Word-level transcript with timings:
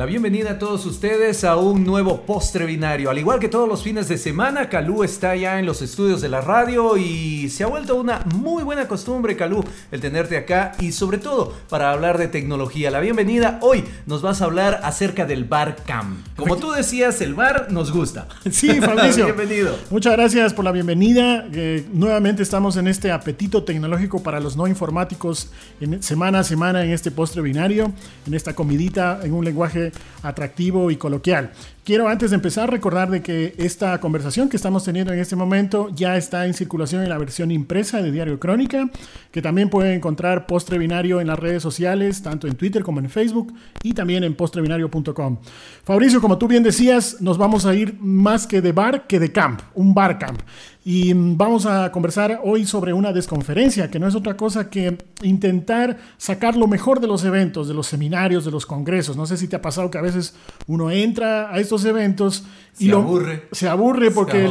La 0.00 0.06
bienvenida 0.06 0.52
a 0.52 0.58
todos 0.58 0.86
ustedes 0.86 1.44
a 1.44 1.56
un 1.56 1.84
nuevo 1.84 2.22
postre 2.22 2.64
binario. 2.64 3.10
Al 3.10 3.18
igual 3.18 3.38
que 3.38 3.50
todos 3.50 3.68
los 3.68 3.82
fines 3.82 4.08
de 4.08 4.16
semana, 4.16 4.70
Calú 4.70 5.04
está 5.04 5.36
ya 5.36 5.58
en 5.58 5.66
los 5.66 5.82
estudios 5.82 6.22
de 6.22 6.30
la 6.30 6.40
radio 6.40 6.96
y 6.96 7.50
se 7.50 7.64
ha 7.64 7.66
vuelto 7.66 7.96
una 7.96 8.20
muy 8.34 8.62
buena 8.62 8.88
costumbre, 8.88 9.36
Calú, 9.36 9.62
el 9.92 10.00
tenerte 10.00 10.38
acá 10.38 10.72
y 10.80 10.92
sobre 10.92 11.18
todo 11.18 11.52
para 11.68 11.92
hablar 11.92 12.16
de 12.16 12.28
tecnología. 12.28 12.90
La 12.90 13.00
bienvenida. 13.00 13.58
Hoy 13.60 13.84
nos 14.06 14.22
vas 14.22 14.40
a 14.40 14.46
hablar 14.46 14.80
acerca 14.84 15.26
del 15.26 15.44
bar 15.44 15.76
Cam. 15.84 16.24
Como 16.34 16.56
tú 16.56 16.70
decías, 16.70 17.20
el 17.20 17.34
bar 17.34 17.70
nos 17.70 17.92
gusta. 17.92 18.26
Sí, 18.50 18.80
Fabricio. 18.80 19.26
Bienvenido. 19.26 19.76
Muchas 19.90 20.14
gracias 20.14 20.54
por 20.54 20.64
la 20.64 20.72
bienvenida. 20.72 21.46
Eh, 21.52 21.84
nuevamente 21.92 22.42
estamos 22.42 22.78
en 22.78 22.88
este 22.88 23.12
apetito 23.12 23.64
tecnológico 23.64 24.22
para 24.22 24.40
los 24.40 24.56
no 24.56 24.66
informáticos 24.66 25.50
en, 25.78 26.02
semana 26.02 26.38
a 26.38 26.44
semana 26.44 26.84
en 26.84 26.90
este 26.90 27.10
postre 27.10 27.42
binario, 27.42 27.92
en 28.26 28.32
esta 28.32 28.54
comidita 28.54 29.20
en 29.22 29.34
un 29.34 29.44
lenguaje 29.44 29.89
atractivo 30.22 30.90
y 30.90 30.96
coloquial. 30.96 31.52
Quiero 31.90 32.06
antes 32.06 32.30
de 32.30 32.36
empezar 32.36 32.70
recordar 32.70 33.10
de 33.10 33.20
que 33.20 33.52
esta 33.58 33.98
conversación 33.98 34.48
que 34.48 34.54
estamos 34.54 34.84
teniendo 34.84 35.12
en 35.12 35.18
este 35.18 35.34
momento 35.34 35.88
ya 35.92 36.16
está 36.16 36.46
en 36.46 36.54
circulación 36.54 37.02
en 37.02 37.08
la 37.08 37.18
versión 37.18 37.50
impresa 37.50 38.00
de 38.00 38.12
Diario 38.12 38.38
Crónica, 38.38 38.88
que 39.32 39.42
también 39.42 39.70
pueden 39.70 39.94
encontrar 39.94 40.46
Postre 40.46 40.78
Binario 40.78 41.20
en 41.20 41.26
las 41.26 41.36
redes 41.36 41.64
sociales, 41.64 42.22
tanto 42.22 42.46
en 42.46 42.54
Twitter 42.54 42.84
como 42.84 43.00
en 43.00 43.10
Facebook 43.10 43.52
y 43.82 43.92
también 43.92 44.22
en 44.22 44.36
postrebinario.com. 44.36 45.38
Fabricio, 45.82 46.20
como 46.20 46.38
tú 46.38 46.46
bien 46.46 46.62
decías, 46.62 47.20
nos 47.20 47.38
vamos 47.38 47.66
a 47.66 47.74
ir 47.74 47.96
más 47.98 48.46
que 48.46 48.60
de 48.60 48.70
bar 48.70 49.08
que 49.08 49.18
de 49.18 49.32
camp, 49.32 49.60
un 49.74 49.92
bar 49.92 50.16
camp. 50.20 50.42
Y 50.82 51.12
vamos 51.12 51.66
a 51.66 51.92
conversar 51.92 52.40
hoy 52.42 52.64
sobre 52.64 52.94
una 52.94 53.12
desconferencia, 53.12 53.90
que 53.90 53.98
no 53.98 54.08
es 54.08 54.14
otra 54.14 54.34
cosa 54.34 54.70
que 54.70 54.96
intentar 55.22 55.98
sacar 56.16 56.56
lo 56.56 56.66
mejor 56.66 57.00
de 57.00 57.06
los 57.06 57.22
eventos, 57.24 57.68
de 57.68 57.74
los 57.74 57.86
seminarios, 57.86 58.46
de 58.46 58.50
los 58.50 58.64
congresos. 58.64 59.14
No 59.14 59.26
sé 59.26 59.36
si 59.36 59.46
te 59.46 59.56
ha 59.56 59.62
pasado 59.62 59.90
que 59.90 59.98
a 59.98 60.02
veces 60.02 60.34
uno 60.66 60.90
entra 60.90 61.52
a 61.52 61.58
estos 61.58 61.79
eventos 61.84 62.44
y 62.80 62.86
se 62.86 62.92
aburre. 62.92 63.48
Se 63.52 63.68
aburre 63.68 64.10
porque 64.10 64.48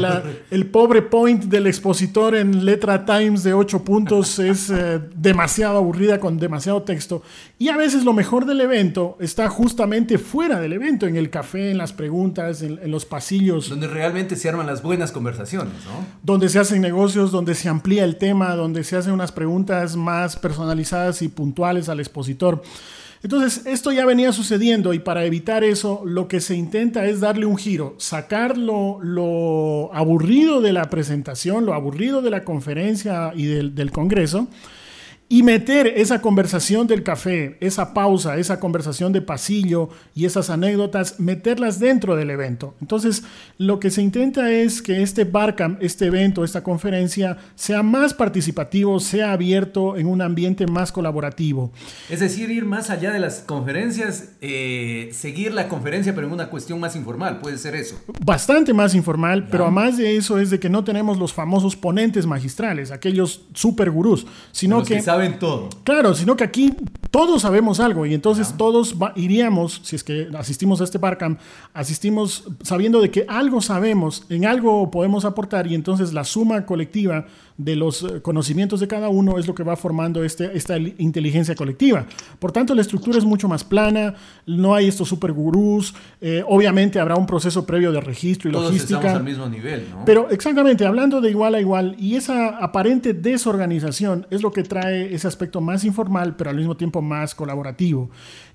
el 0.52 0.68
pobre 0.68 1.02
point 1.02 1.46
del 1.46 1.66
expositor 1.66 2.36
en 2.36 2.64
letra 2.64 3.04
Times 3.04 3.44
de 3.44 3.54
8 3.54 3.84
puntos 3.84 4.38
es 4.40 4.70
eh, 4.70 5.00
demasiado 5.16 5.78
aburrida 5.78 6.20
con 6.20 6.38
demasiado 6.38 6.84
texto. 6.84 7.24
Y 7.58 7.70
a 7.70 7.78
veces 7.78 8.04
lo 8.04 8.14
mejor 8.14 8.46
del 8.46 8.62
evento 8.62 9.18
está 9.20 9.50
justamente 9.50 10.20
fuera 10.20 10.60
del 10.60 10.74
evento, 10.74 11.08
en 11.08 11.16
el 11.16 11.30
café, 11.32 11.72
en 11.72 11.80
las 11.80 11.92
preguntas, 11.92 12.62
en, 12.62 12.80
en 12.82 12.92
los 12.92 13.06
pasillos. 13.06 13.70
Donde 13.70 13.88
realmente 13.88 14.36
se 14.36 14.48
arman 14.48 14.68
las 14.68 14.84
buenas 14.84 15.12
conversaciones, 15.12 15.74
¿no? 15.86 16.06
donde 16.22 16.50
se 16.50 16.60
hacen 16.60 16.82
negocios, 16.82 17.32
donde 17.32 17.56
se 17.56 17.68
amplía 17.68 18.04
el 18.04 18.18
tema, 18.18 18.54
donde 18.56 18.84
se 18.84 18.96
hacen 18.96 19.14
unas 19.14 19.32
preguntas 19.32 19.96
más 19.96 20.36
personalizadas 20.36 21.24
y 21.24 21.30
puntuales 21.30 21.90
al 21.90 22.00
expositor. 22.00 22.62
Entonces, 23.22 23.66
esto 23.66 23.92
ya 23.92 24.06
venía 24.06 24.32
sucediendo 24.32 24.94
y 24.94 25.00
para 25.00 25.26
evitar 25.26 25.64
eso, 25.66 26.04
lo 26.06 26.30
que 26.30 26.40
se 26.40 26.56
intenta 26.56 27.06
es 27.06 27.20
darle 27.20 27.46
un 27.46 27.58
giro, 27.58 27.96
sacar 27.98 28.58
lo, 28.58 29.90
aburrido 29.94 30.62
de 30.62 30.72
la 30.72 30.90
presentación, 30.90 31.66
lo 31.66 31.74
aburrido 31.74 32.22
de 32.22 32.30
la 32.30 32.46
conferencia 32.46 33.34
y 33.36 33.46
del, 33.46 33.76
del 33.76 33.92
Congreso, 33.92 34.48
y 35.32 35.44
meter 35.44 35.86
esa 35.86 36.22
conversación 36.22 36.88
del 36.88 37.04
café, 37.04 37.56
esa 37.60 37.94
pausa, 37.94 38.38
esa 38.38 38.60
conversación 38.60 39.14
de 39.14 39.22
pasillo 39.22 39.90
y 40.16 40.26
esas 40.26 40.50
anécdotas, 40.50 41.20
meterlas 41.20 41.80
dentro 41.80 42.16
del 42.16 42.32
evento. 42.32 42.74
Entonces, 42.82 43.24
lo 43.60 43.80
que 43.80 43.92
se 43.92 44.02
intenta 44.02 44.52
es 44.52 44.82
que 44.82 45.04
este 45.04 45.26
Barcamp, 45.26 45.84
este 45.84 46.08
evento, 46.08 46.44
esta 46.44 46.64
conferencia, 46.64 47.38
sea 47.54 47.84
más 47.84 48.16
participativo, 48.16 49.00
sea 49.00 49.32
abierto 49.32 49.98
en 49.98 50.08
un 50.08 50.24
ambiente 50.24 50.66
más 50.66 50.92
colaborativo. 50.92 51.72
Es 52.10 52.22
decir, 52.22 52.50
ir 52.50 52.66
más 52.66 52.90
allá 52.90 53.12
de 53.12 53.20
las 53.20 53.42
conferencias, 53.42 54.30
eh, 54.42 55.12
seguir 55.14 55.54
la 55.54 55.68
conferencia, 55.68 56.16
pero 56.16 56.26
en 56.26 56.34
una 56.34 56.50
cuestión 56.50 56.80
más 56.80 56.96
informal, 56.96 57.38
puede 57.38 57.60
ser 57.60 57.76
eso. 57.76 58.02
Bastante 58.26 58.74
más 58.74 58.96
informal, 58.96 59.48
pero 59.52 59.66
además 59.66 59.98
de 59.98 60.18
eso 60.18 60.40
es 60.40 60.50
de 60.50 60.60
que 60.60 60.70
no 60.70 60.84
tenemos 60.84 61.20
los 61.20 61.34
famosos 61.34 61.76
ponentes 61.76 62.26
magistrales, 62.26 62.90
aquellos 62.90 63.46
super 63.54 63.92
gurús, 63.92 64.26
sino 64.52 64.84
que 64.84 65.04
todo. 65.40 65.70
Claro, 65.84 66.14
sino 66.14 66.36
que 66.36 66.44
aquí 66.44 66.74
todos 67.12 67.42
sabemos 67.42 67.80
algo 67.80 68.06
y 68.06 68.14
entonces 68.14 68.54
todos 68.58 68.96
iríamos, 69.16 69.82
si 69.84 69.96
es 69.96 70.04
que 70.04 70.28
asistimos 70.38 70.82
a 70.82 70.84
este 70.84 70.98
Barcamp, 70.98 71.40
asistimos 71.74 72.46
sabiendo 72.62 73.02
de 73.02 73.10
que 73.10 73.26
algo 73.28 73.62
sabemos, 73.62 74.26
en 74.30 74.46
algo 74.46 74.92
podemos 74.92 75.26
aportar 75.26 75.68
y 75.68 75.76
entonces 75.76 76.14
la 76.14 76.24
suma 76.24 76.66
colectiva 76.66 77.26
de 77.60 77.76
los 77.76 78.04
eh, 78.04 78.22
conocimientos 78.22 78.80
de 78.80 78.88
cada 78.88 79.10
uno 79.10 79.38
es 79.38 79.46
lo 79.46 79.54
que 79.54 79.64
va 79.64 79.76
formando 79.76 80.24
este, 80.24 80.56
esta 80.56 80.78
inteligencia 80.78 81.56
colectiva. 81.56 82.06
Por 82.40 82.54
tanto, 82.54 82.74
la 82.74 82.82
estructura 82.82 83.18
es 83.18 83.26
mucho 83.26 83.50
más 83.50 83.66
plana, 83.66 84.16
no 84.46 84.74
hay 84.74 84.88
estos 84.88 85.10
super 85.10 85.34
gurús, 85.34 85.94
eh, 86.22 86.42
obviamente 86.48 87.00
habrá 87.00 87.16
un 87.16 87.26
proceso 87.26 87.66
previo 87.66 87.92
de 87.92 88.00
registro 88.00 88.50
y 88.50 88.54
Todos 88.54 88.68
logística. 88.68 89.00
Estamos 89.00 89.18
al 89.18 89.24
mismo 89.24 89.50
nivel, 89.50 89.88
¿no? 89.92 90.06
Pero 90.06 90.30
exactamente, 90.30 90.86
hablando 90.86 91.20
de 91.20 91.32
igual 91.32 91.56
a 91.56 91.60
igual, 91.60 91.96
y 92.00 92.16
esa 92.16 92.48
aparente 92.48 93.14
desorganización 93.14 94.26
es 94.30 94.42
lo 94.42 94.54
que 94.54 94.64
trae 94.64 95.09
ese 95.10 95.28
aspecto 95.28 95.62
más 95.62 95.84
informal, 95.84 96.36
pero 96.36 96.50
al 96.50 96.56
mismo 96.56 96.76
tiempo 96.78 97.02
más 97.02 97.36
colaborativo. 97.36 98.10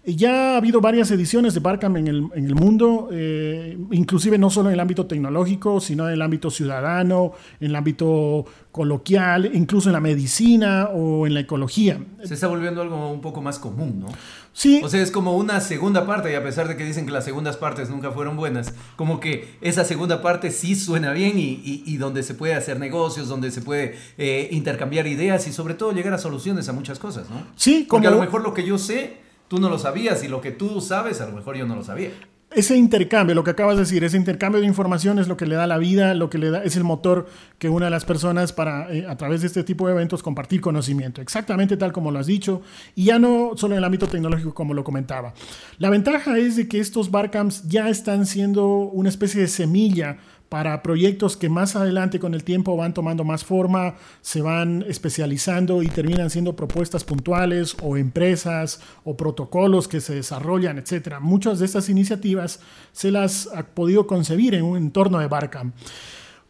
Ya 0.04 0.54
ha 0.54 0.56
habido 0.58 0.80
varias 0.80 1.10
ediciones 1.10 1.54
de 1.54 1.60
Barcamp 1.60 1.96
en 1.96 2.08
el, 2.08 2.28
en 2.34 2.44
el 2.44 2.54
mundo, 2.54 3.08
eh, 3.10 3.78
inclusive 3.90 4.36
no 4.36 4.50
solo 4.50 4.68
en 4.68 4.74
el 4.74 4.80
ámbito 4.80 5.06
tecnológico, 5.06 5.80
sino 5.80 6.06
en 6.06 6.14
el 6.14 6.22
ámbito 6.22 6.50
ciudadano, 6.50 7.32
en 7.60 7.70
el 7.70 7.76
ámbito 7.76 8.44
coloquial, 8.70 9.50
incluso 9.54 9.88
en 9.88 9.94
la 9.94 10.00
medicina 10.00 10.88
o 10.92 11.26
en 11.26 11.34
la 11.34 11.40
ecología. 11.40 11.98
Se 12.22 12.34
está 12.34 12.48
volviendo 12.48 12.82
algo 12.82 13.10
un 13.10 13.20
poco 13.20 13.40
más 13.40 13.58
común, 13.58 14.00
¿no? 14.00 14.08
Sí. 14.54 14.80
O 14.82 14.88
sea, 14.88 15.02
es 15.02 15.10
como 15.10 15.36
una 15.36 15.60
segunda 15.60 16.06
parte, 16.06 16.30
y 16.32 16.34
a 16.36 16.42
pesar 16.42 16.68
de 16.68 16.76
que 16.76 16.84
dicen 16.84 17.04
que 17.04 17.12
las 17.12 17.24
segundas 17.24 17.56
partes 17.56 17.90
nunca 17.90 18.12
fueron 18.12 18.36
buenas, 18.36 18.72
como 18.96 19.20
que 19.20 19.56
esa 19.60 19.84
segunda 19.84 20.22
parte 20.22 20.50
sí 20.50 20.76
suena 20.76 21.12
bien 21.12 21.38
y, 21.38 21.82
y, 21.84 21.96
donde 21.96 22.22
se 22.22 22.34
puede 22.34 22.54
hacer 22.54 22.78
negocios, 22.78 23.28
donde 23.28 23.50
se 23.50 23.60
puede 23.60 23.98
eh, 24.16 24.48
intercambiar 24.52 25.08
ideas 25.08 25.46
y 25.48 25.52
sobre 25.52 25.74
todo 25.74 25.92
llegar 25.92 26.14
a 26.14 26.18
soluciones 26.18 26.68
a 26.68 26.72
muchas 26.72 26.98
cosas, 27.00 27.28
¿no? 27.28 27.44
Sí, 27.56 27.86
como... 27.86 28.02
Porque 28.02 28.06
a 28.06 28.16
lo 28.16 28.20
mejor 28.20 28.42
lo 28.42 28.54
que 28.54 28.64
yo 28.64 28.78
sé 28.78 29.24
tú 29.48 29.58
no 29.58 29.68
lo 29.68 29.78
sabías 29.78 30.22
y 30.24 30.28
lo 30.28 30.40
que 30.40 30.50
tú 30.50 30.80
sabes 30.80 31.20
a 31.20 31.26
lo 31.26 31.32
mejor 31.32 31.56
yo 31.56 31.66
no 31.66 31.74
lo 31.74 31.84
sabía. 31.84 32.10
Ese 32.54 32.76
intercambio, 32.76 33.34
lo 33.34 33.42
que 33.42 33.50
acabas 33.50 33.74
de 33.74 33.82
decir, 33.82 34.04
ese 34.04 34.16
intercambio 34.16 34.60
de 34.60 34.66
información 34.68 35.18
es 35.18 35.26
lo 35.26 35.36
que 35.36 35.44
le 35.44 35.56
da 35.56 35.66
la 35.66 35.76
vida, 35.76 36.14
lo 36.14 36.30
que 36.30 36.38
le 36.38 36.50
da, 36.50 36.62
es 36.62 36.76
el 36.76 36.84
motor 36.84 37.26
que 37.58 37.68
une 37.68 37.86
a 37.86 37.90
las 37.90 38.04
personas 38.04 38.52
para, 38.52 38.92
eh, 38.94 39.06
a 39.08 39.16
través 39.16 39.40
de 39.40 39.48
este 39.48 39.64
tipo 39.64 39.88
de 39.88 39.94
eventos, 39.94 40.22
compartir 40.22 40.60
conocimiento. 40.60 41.20
Exactamente 41.20 41.76
tal 41.76 41.92
como 41.92 42.12
lo 42.12 42.20
has 42.20 42.26
dicho, 42.26 42.62
y 42.94 43.06
ya 43.06 43.18
no 43.18 43.52
solo 43.56 43.74
en 43.74 43.78
el 43.78 43.84
ámbito 43.84 44.06
tecnológico 44.06 44.54
como 44.54 44.72
lo 44.72 44.84
comentaba. 44.84 45.34
La 45.78 45.90
ventaja 45.90 46.38
es 46.38 46.54
de 46.54 46.68
que 46.68 46.78
estos 46.78 47.10
barcamps 47.10 47.66
ya 47.66 47.88
están 47.88 48.24
siendo 48.24 48.68
una 48.68 49.08
especie 49.08 49.40
de 49.40 49.48
semilla 49.48 50.18
para 50.54 50.84
proyectos 50.84 51.36
que 51.36 51.48
más 51.48 51.74
adelante 51.74 52.20
con 52.20 52.32
el 52.32 52.44
tiempo 52.44 52.76
van 52.76 52.94
tomando 52.94 53.24
más 53.24 53.44
forma, 53.44 53.96
se 54.20 54.40
van 54.40 54.84
especializando 54.86 55.82
y 55.82 55.88
terminan 55.88 56.30
siendo 56.30 56.54
propuestas 56.54 57.02
puntuales 57.02 57.76
o 57.82 57.96
empresas 57.96 58.80
o 59.02 59.16
protocolos 59.16 59.88
que 59.88 60.00
se 60.00 60.14
desarrollan, 60.14 60.78
etc. 60.78 61.16
Muchas 61.20 61.58
de 61.58 61.64
estas 61.66 61.88
iniciativas 61.88 62.60
se 62.92 63.10
las 63.10 63.48
ha 63.52 63.64
podido 63.64 64.06
concebir 64.06 64.54
en 64.54 64.62
un 64.62 64.76
entorno 64.76 65.18
de 65.18 65.26
Barcamp. 65.26 65.74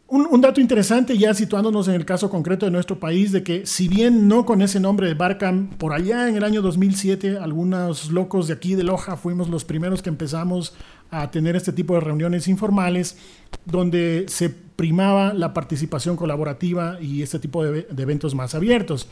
Un, 0.07 0.39
dato 0.39 0.61
interesante, 0.61 1.17
ya 1.17 1.33
situándonos 1.33 1.87
en 1.87 1.95
el 1.95 2.05
caso 2.05 2.29
concreto 2.29 2.67
de 2.67 2.71
nuestro 2.71 2.99
país, 2.99 3.31
de 3.31 3.41
que 3.41 3.65
si 3.65 3.87
bien 3.87 4.27
no 4.27 4.45
con 4.45 4.61
ese 4.61 4.79
nombre 4.79 5.07
de 5.07 5.15
Barcamp, 5.15 5.73
por 5.77 5.93
allá 5.93 6.29
en 6.29 6.35
el 6.35 6.43
año 6.43 6.61
2007, 6.61 7.39
algunos 7.39 8.11
locos 8.11 8.47
de 8.47 8.53
aquí 8.53 8.75
de 8.75 8.83
Loja 8.83 9.17
fuimos 9.17 9.49
los 9.49 9.65
primeros 9.65 10.03
que 10.03 10.09
empezamos 10.09 10.75
a 11.09 11.31
tener 11.31 11.55
este 11.55 11.73
tipo 11.73 11.95
de 11.95 12.01
reuniones 12.01 12.47
informales 12.47 13.17
donde 13.65 14.25
se 14.27 14.51
primaba 14.51 15.33
la 15.33 15.55
participación 15.55 16.17
colaborativa 16.17 17.01
y 17.01 17.23
este 17.23 17.39
tipo 17.39 17.63
de, 17.63 17.87
eventos 17.97 18.35
más 18.35 18.53
abiertos. 18.53 19.07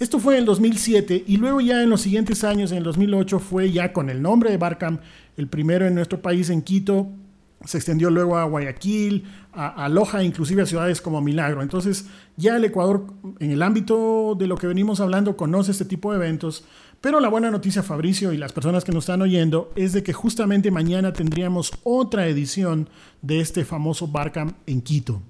Esto 0.00 0.18
fue 0.18 0.34
en 0.34 0.40
el 0.40 0.46
2007 0.46 1.22
y 1.24 1.36
luego 1.36 1.60
ya 1.60 1.84
en 1.84 1.90
los 1.90 2.00
siguientes 2.00 2.42
años, 2.42 2.72
en 2.72 2.78
el 2.78 2.84
2008, 2.84 3.38
fue 3.38 3.70
ya 3.70 3.92
con 3.92 4.10
el 4.10 4.20
nombre 4.20 4.50
de 4.50 4.56
Barcamp, 4.56 5.02
el 5.36 5.46
primero 5.46 5.86
en 5.86 5.94
nuestro 5.94 6.20
país 6.20 6.50
en 6.50 6.62
Quito, 6.62 7.08
se 7.64 7.78
extendió 7.78 8.10
luego 8.10 8.36
a 8.36 8.44
Guayaquil, 8.44 9.24
a, 9.52 9.84
a, 9.84 9.88
Loja, 9.88 10.22
inclusive 10.22 10.62
a 10.62 10.66
ciudades 10.66 11.00
como 11.00 11.20
Milagro. 11.20 11.62
Entonces 11.62 12.06
ya 12.36 12.56
el 12.56 12.64
Ecuador, 12.64 13.06
en 13.38 13.50
el 13.50 13.62
ámbito 13.62 14.34
de 14.38 14.46
lo 14.46 14.56
que 14.56 14.66
venimos 14.66 15.00
hablando, 15.00 15.36
conoce 15.36 15.72
este 15.72 15.84
tipo 15.84 16.12
de 16.12 16.16
eventos, 16.16 16.64
pero 17.02 17.18
la 17.18 17.28
buena 17.28 17.50
noticia, 17.50 17.82
Fabricio, 17.82 18.32
y 18.32 18.38
las 18.38 18.52
personas 18.52 18.84
que 18.84 18.92
nos 18.92 19.04
están 19.04 19.22
oyendo, 19.22 19.72
es 19.74 19.92
de 19.92 20.04
que 20.04 20.12
justamente 20.12 20.70
mañana 20.70 21.12
tendríamos 21.12 21.72
otra 21.82 22.28
edición 22.28 22.88
de 23.22 23.40
este 23.40 23.64
famoso 23.64 24.06
Barcamp 24.06 24.56
en 24.66 24.80
Quito. 24.80 25.20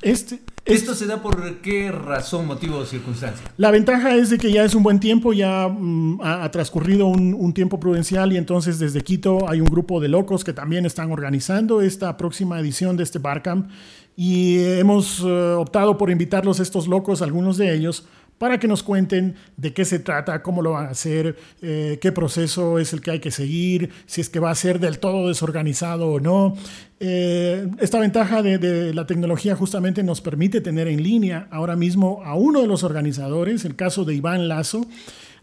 Este, 0.00 0.40
¿Esto 0.66 0.94
se 0.94 1.06
da 1.06 1.20
por 1.20 1.58
qué 1.58 1.92
razón, 1.92 2.46
motivo 2.46 2.78
o 2.78 2.86
circunstancia? 2.86 3.46
La 3.58 3.70
ventaja 3.70 4.14
es 4.14 4.30
de 4.30 4.38
que 4.38 4.50
ya 4.50 4.64
es 4.64 4.74
un 4.74 4.82
buen 4.82 4.98
tiempo, 4.98 5.34
ya 5.34 5.68
mm, 5.68 6.20
ha, 6.22 6.50
transcurrido 6.50 7.06
un, 7.06 7.52
tiempo 7.52 7.78
prudencial 7.78 8.32
y 8.32 8.38
entonces 8.38 8.78
desde 8.78 9.02
Quito 9.02 9.46
hay 9.46 9.60
un 9.60 9.66
grupo 9.66 10.00
de 10.00 10.08
locos 10.08 10.42
que 10.42 10.54
también 10.54 10.86
están 10.86 11.12
organizando 11.12 11.82
esta 11.82 12.16
próxima 12.16 12.58
edición 12.58 12.96
de 12.96 13.02
este 13.02 13.18
Barcamp 13.18 13.68
y 14.16 14.58
hemos 14.78 15.20
eh, 15.20 15.24
optado 15.24 15.98
por 15.98 16.10
invitarlos 16.10 16.60
estos 16.60 16.88
locos, 16.88 17.20
algunos 17.20 17.58
de 17.58 17.74
ellos, 17.74 18.06
para 18.38 18.58
que 18.58 18.68
nos 18.68 18.82
cuenten 18.82 19.36
de 19.56 19.72
qué 19.72 19.84
se 19.84 19.98
trata, 19.98 20.42
cómo 20.42 20.62
lo 20.62 20.72
van 20.72 20.86
a 20.86 20.90
hacer, 20.90 21.36
eh, 21.62 21.98
qué 22.00 22.12
proceso 22.12 22.78
es 22.78 22.92
el 22.92 23.00
que 23.00 23.12
hay 23.12 23.20
que 23.20 23.30
seguir, 23.30 23.90
si 24.06 24.20
es 24.20 24.28
que 24.28 24.40
va 24.40 24.50
a 24.50 24.54
ser 24.54 24.80
del 24.80 24.98
todo 24.98 25.28
desorganizado 25.28 26.08
o 26.08 26.20
no. 26.20 26.56
Eh, 27.00 27.68
esta 27.80 27.98
ventaja 28.00 28.42
de, 28.42 28.94
la 28.94 29.06
tecnología 29.06 29.56
justamente 29.56 30.02
nos 30.02 30.20
permite 30.20 30.60
tener 30.60 30.88
en 30.88 31.02
línea 31.02 31.48
ahora 31.50 31.76
mismo 31.76 32.22
a 32.24 32.34
uno 32.34 32.60
de 32.60 32.66
los 32.66 32.82
organizadores, 32.82 33.64
el 33.64 33.76
caso 33.76 34.04
de 34.04 34.14
Iván 34.14 34.48
Lazo, 34.48 34.86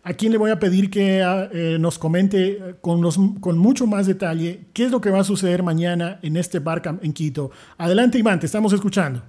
a 0.04 0.14
quien 0.14 0.32
le 0.32 0.40
voy 0.40 0.50
a 0.50 0.60
pedir 0.60 0.90
que 0.90 1.22
eh, 1.22 1.78
nos 1.80 2.00
comente 2.00 2.76
con, 2.82 3.04
con 3.40 3.58
mucho 3.58 3.86
más 3.86 4.08
detalle 4.08 4.66
qué 4.74 4.86
es 4.86 4.92
lo 4.92 5.00
que 5.00 5.12
va 5.12 5.20
a 5.20 5.24
suceder 5.24 5.62
mañana 5.62 6.20
en 6.24 6.38
este 6.38 6.60
Barcamp 6.60 7.04
en 7.04 7.14
Quito. 7.14 7.52
Adelante 7.78 8.18
Iván, 8.18 8.40
te 8.40 8.48
estamos 8.48 8.74
escuchando. 8.74 9.22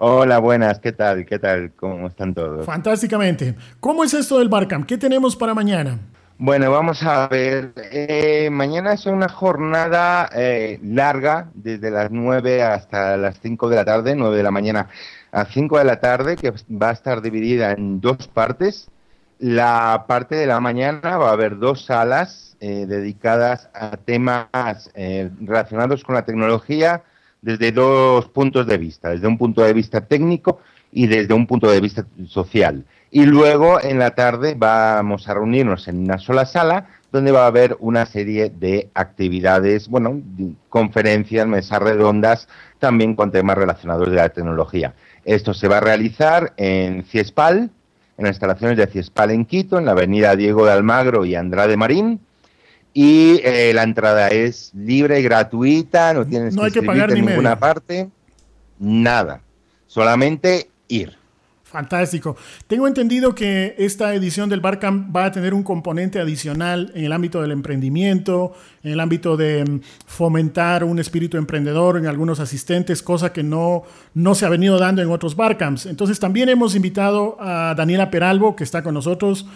Hola, 0.00 0.38
buenas, 0.38 0.78
¿qué 0.78 0.92
tal? 0.92 1.26
¿Qué 1.26 1.40
tal? 1.40 1.72
¿Cómo 1.72 2.06
están 2.06 2.32
todos? 2.32 2.64
Fantásticamente. 2.64 3.56
¿Cómo 3.80 4.04
es 4.04 4.14
esto 4.14 4.38
del 4.38 4.48
Barcamp? 4.48 4.86
¿Qué 4.86 4.96
tenemos 4.96 5.34
para 5.34 5.54
mañana? 5.54 5.98
Bueno, 6.38 6.70
vamos 6.70 7.02
a 7.02 7.26
ver. 7.26 7.72
Eh, 7.90 8.48
mañana 8.48 8.92
es 8.92 9.06
una 9.06 9.28
jornada 9.28 10.30
eh, 10.36 10.78
larga, 10.84 11.48
desde 11.52 11.90
las 11.90 12.12
9 12.12 12.62
hasta 12.62 13.16
las 13.16 13.40
5 13.40 13.68
de 13.68 13.74
la 13.74 13.84
tarde, 13.84 14.14
9 14.14 14.36
de 14.36 14.42
la 14.44 14.52
mañana 14.52 14.88
a 15.32 15.46
5 15.46 15.78
de 15.78 15.84
la 15.84 15.98
tarde, 15.98 16.36
que 16.36 16.52
va 16.70 16.90
a 16.90 16.92
estar 16.92 17.20
dividida 17.20 17.72
en 17.72 18.00
dos 18.00 18.28
partes. 18.28 18.92
La 19.40 20.04
parte 20.06 20.36
de 20.36 20.46
la 20.46 20.60
mañana 20.60 21.16
va 21.16 21.30
a 21.30 21.32
haber 21.32 21.58
dos 21.58 21.86
salas 21.86 22.56
eh, 22.60 22.86
dedicadas 22.86 23.68
a 23.74 23.96
temas 23.96 24.92
relacionados 24.94 26.04
con 26.04 26.14
la 26.14 26.24
tecnología, 26.24 27.02
desde 27.42 27.72
dos 27.72 28.26
puntos 28.28 28.66
de 28.66 28.78
vista, 28.78 29.10
desde 29.10 29.26
un 29.26 29.38
punto 29.38 29.62
de 29.62 29.72
vista 29.72 30.00
técnico 30.02 30.60
y 30.92 31.06
desde 31.06 31.34
un 31.34 31.46
punto 31.46 31.70
de 31.70 31.80
vista 31.80 32.06
social. 32.26 32.84
Y 33.10 33.24
luego 33.24 33.80
en 33.82 33.98
la 33.98 34.10
tarde 34.10 34.54
vamos 34.56 35.28
a 35.28 35.34
reunirnos 35.34 35.88
en 35.88 35.98
una 35.98 36.18
sola 36.18 36.44
sala 36.44 36.86
donde 37.10 37.32
va 37.32 37.44
a 37.44 37.46
haber 37.46 37.76
una 37.80 38.04
serie 38.04 38.50
de 38.50 38.90
actividades, 38.92 39.88
bueno, 39.88 40.20
conferencias, 40.68 41.46
mesas 41.46 41.80
redondas, 41.80 42.48
también 42.78 43.14
con 43.14 43.30
temas 43.30 43.56
relacionados 43.56 44.10
de 44.10 44.16
la 44.16 44.28
tecnología. 44.28 44.94
Esto 45.24 45.54
se 45.54 45.68
va 45.68 45.78
a 45.78 45.80
realizar 45.80 46.52
en 46.58 47.04
Ciespal, 47.04 47.70
en 48.18 48.24
las 48.24 48.32
instalaciones 48.32 48.76
de 48.76 48.86
Ciespal 48.88 49.30
en 49.30 49.46
Quito, 49.46 49.78
en 49.78 49.86
la 49.86 49.92
avenida 49.92 50.36
Diego 50.36 50.66
de 50.66 50.72
Almagro 50.72 51.24
y 51.24 51.34
Andrade 51.34 51.76
Marín, 51.76 52.20
y 53.00 53.40
eh, 53.44 53.70
la 53.72 53.84
entrada 53.84 54.26
es 54.26 54.72
libre 54.74 55.20
y 55.20 55.22
gratuita, 55.22 56.12
no 56.14 56.26
tienes 56.26 56.56
que, 56.56 56.64
hay 56.64 56.72
que 56.72 56.82
pagar 56.82 57.12
en 57.12 57.24
ninguna 57.24 57.56
parte, 57.56 58.08
nada, 58.76 59.40
solamente 59.86 60.68
ir. 60.88 61.16
Fantástico. 61.62 62.36
Tengo 62.66 62.88
entendido 62.88 63.36
que 63.36 63.76
esta 63.78 64.12
edición 64.14 64.48
del 64.48 64.60
Barcamp 64.60 65.14
va 65.14 65.26
a 65.26 65.30
tener 65.30 65.54
un 65.54 65.62
componente 65.62 66.18
adicional 66.18 66.90
en 66.92 67.04
el 67.04 67.12
ámbito 67.12 67.40
del 67.40 67.52
emprendimiento, 67.52 68.54
en 68.82 68.90
el 68.90 68.98
ámbito 68.98 69.36
de 69.36 69.64
mm, 69.64 69.80
fomentar 70.04 70.82
un 70.82 70.98
espíritu 70.98 71.36
emprendedor 71.36 71.98
en 71.98 72.06
algunos 72.06 72.40
asistentes, 72.40 73.00
cosa 73.00 73.32
que 73.32 73.44
no, 73.44 73.84
no 74.14 74.34
se 74.34 74.44
ha 74.44 74.48
venido 74.48 74.76
dando 74.76 75.02
en 75.02 75.10
otros 75.12 75.36
Barcamps. 75.36 75.86
Entonces 75.86 76.18
también 76.18 76.48
hemos 76.48 76.74
invitado 76.74 77.36
a 77.38 77.76
Daniela 77.76 78.10
Peralvo, 78.10 78.56
que 78.56 78.64
está 78.64 78.82
con 78.82 78.94
nosotros, 78.94 79.46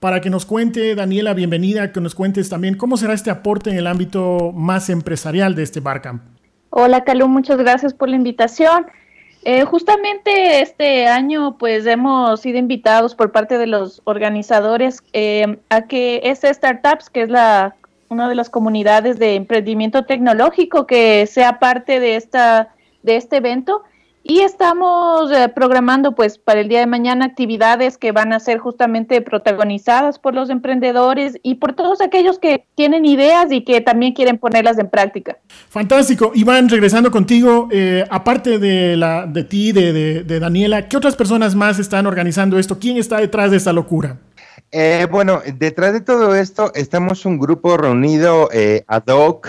para 0.00 0.20
que 0.20 0.30
nos 0.30 0.46
cuente, 0.46 0.94
Daniela, 0.94 1.34
bienvenida, 1.34 1.92
que 1.92 2.00
nos 2.00 2.14
cuentes 2.14 2.48
también 2.48 2.76
cómo 2.76 2.96
será 2.96 3.14
este 3.14 3.30
aporte 3.30 3.70
en 3.70 3.78
el 3.78 3.86
ámbito 3.86 4.52
más 4.54 4.90
empresarial 4.90 5.54
de 5.54 5.62
este 5.62 5.80
Barcamp. 5.80 6.22
Hola, 6.70 7.04
Calú, 7.04 7.28
muchas 7.28 7.56
gracias 7.58 7.94
por 7.94 8.08
la 8.08 8.16
invitación. 8.16 8.86
Eh, 9.44 9.64
justamente 9.64 10.60
este 10.60 11.06
año, 11.06 11.56
pues 11.56 11.86
hemos 11.86 12.40
sido 12.40 12.58
invitados 12.58 13.14
por 13.14 13.32
parte 13.32 13.58
de 13.58 13.66
los 13.66 14.02
organizadores 14.04 15.02
eh, 15.12 15.58
a 15.70 15.82
que 15.82 16.20
este 16.24 16.52
Startups, 16.52 17.08
que 17.08 17.22
es 17.22 17.30
la 17.30 17.74
una 18.08 18.28
de 18.28 18.34
las 18.34 18.50
comunidades 18.50 19.18
de 19.18 19.34
emprendimiento 19.34 20.04
tecnológico, 20.04 20.86
que 20.86 21.26
sea 21.26 21.58
parte 21.58 22.00
de 22.00 22.16
esta 22.16 22.68
de 23.02 23.16
este 23.16 23.36
evento 23.36 23.82
y 24.28 24.40
estamos 24.40 25.30
eh, 25.30 25.48
programando 25.48 26.12
pues 26.12 26.38
para 26.38 26.60
el 26.60 26.68
día 26.68 26.80
de 26.80 26.86
mañana 26.86 27.26
actividades 27.26 27.96
que 27.96 28.12
van 28.12 28.32
a 28.32 28.40
ser 28.40 28.58
justamente 28.58 29.20
protagonizadas 29.20 30.18
por 30.18 30.34
los 30.34 30.50
emprendedores 30.50 31.38
y 31.42 31.56
por 31.56 31.74
todos 31.74 32.00
aquellos 32.00 32.38
que 32.38 32.66
tienen 32.74 33.04
ideas 33.04 33.52
y 33.52 33.62
que 33.62 33.80
también 33.80 34.14
quieren 34.14 34.38
ponerlas 34.38 34.78
en 34.78 34.88
práctica. 34.88 35.38
Fantástico. 35.68 36.32
Iván, 36.34 36.68
regresando 36.68 37.10
contigo, 37.10 37.68
eh, 37.70 38.04
aparte 38.10 38.58
de, 38.58 38.96
la, 38.96 39.26
de 39.26 39.44
ti, 39.44 39.72
de, 39.72 40.24
Daniela, 40.24 40.88
¿qué 40.88 40.96
otras 40.96 41.14
personas 41.14 41.54
más 41.54 41.78
están 41.78 42.06
organizando 42.06 42.58
esto? 42.58 42.78
¿Quién 42.78 42.96
está 42.96 43.18
detrás 43.18 43.50
de 43.50 43.58
esta 43.58 43.72
locura? 43.72 44.18
Eh, 44.72 45.06
bueno, 45.10 45.40
detrás 45.54 45.92
de 45.92 46.00
todo 46.00 46.34
esto 46.34 46.72
estamos 46.74 47.24
un 47.26 47.38
grupo 47.38 47.76
reunido 47.76 48.48
ad 48.88 49.06
hoc 49.06 49.48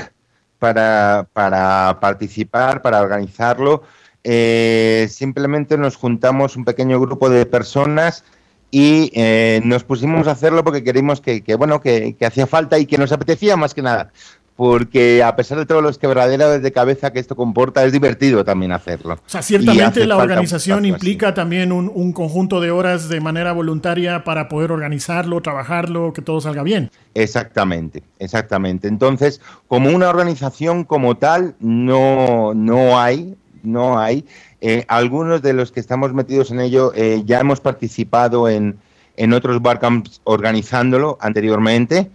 para, 0.59 1.27
para 1.33 1.97
participar, 1.99 2.81
para 2.81 3.01
organizarlo 3.01 3.83
eh, 4.29 5.07
simplemente 5.09 5.77
nos 5.77 5.95
juntamos 5.95 6.57
un 6.57 6.65
pequeño 6.65 6.99
grupo 6.99 7.29
de 7.29 7.45
personas 7.45 8.25
y 8.69 9.09
eh, 9.13 9.61
nos 9.63 9.85
pusimos 9.85 10.27
a 10.27 10.31
hacerlo 10.31 10.65
porque 10.65 10.83
queríamos 10.83 11.21
que, 11.21 11.41
bueno, 11.57 11.79
que, 11.79 12.13
hacía 12.19 12.45
falta 12.45 12.77
y 12.77 12.85
que 12.85 12.97
nos 12.97 13.13
apetecía 13.13 13.55
más 13.55 13.73
que 13.73 13.81
nada. 13.81 14.11
Porque 14.57 15.23
a 15.23 15.33
pesar 15.37 15.59
de 15.59 15.65
todos 15.65 15.81
los 15.81 15.97
quebraderos 15.97 16.61
de 16.61 16.71
cabeza 16.73 17.13
que 17.13 17.19
esto 17.19 17.37
comporta, 17.37 17.85
es 17.85 17.93
divertido 17.93 18.43
también 18.43 18.73
hacerlo. 18.73 19.13
O 19.13 19.29
sea, 19.29 19.41
ciertamente 19.41 20.05
la 20.05 20.17
organización 20.17 20.83
implica 20.83 21.33
también 21.33 21.71
un, 21.71 21.89
un, 21.93 22.11
conjunto 22.11 22.59
de 22.59 22.71
horas 22.71 23.07
de 23.07 23.21
manera 23.21 23.53
voluntaria 23.53 24.25
para 24.25 24.49
poder 24.49 24.73
organizarlo, 24.73 25.39
trabajarlo, 25.41 26.11
que 26.11 26.21
todo 26.21 26.41
salga 26.41 26.63
bien. 26.63 26.89
Exactamente, 27.13 28.03
exactamente. 28.19 28.89
Entonces, 28.89 29.39
como 29.69 29.89
una 29.91 30.09
organización 30.09 30.83
como 30.83 31.15
tal, 31.15 31.55
no, 31.61 32.53
no 32.55 32.99
hay, 32.99 33.37
no 33.67 33.99
hay. 33.99 34.25
Eh, 34.61 34.85
algunos 34.87 35.41
de 35.41 35.53
los 35.53 35.71
que 35.71 35.79
estamos 35.79 36.13
metidos 36.13 36.51
en 36.51 36.59
ello 36.59 36.91
eh, 36.95 37.21
ya 37.25 37.39
hemos 37.39 37.59
participado 37.59 38.49
en, 38.49 38.77
en 39.15 39.33
otros 39.33 39.61
barcamps 39.61 40.21
organizándolo 40.23 41.17
anteriormente. 41.21 42.09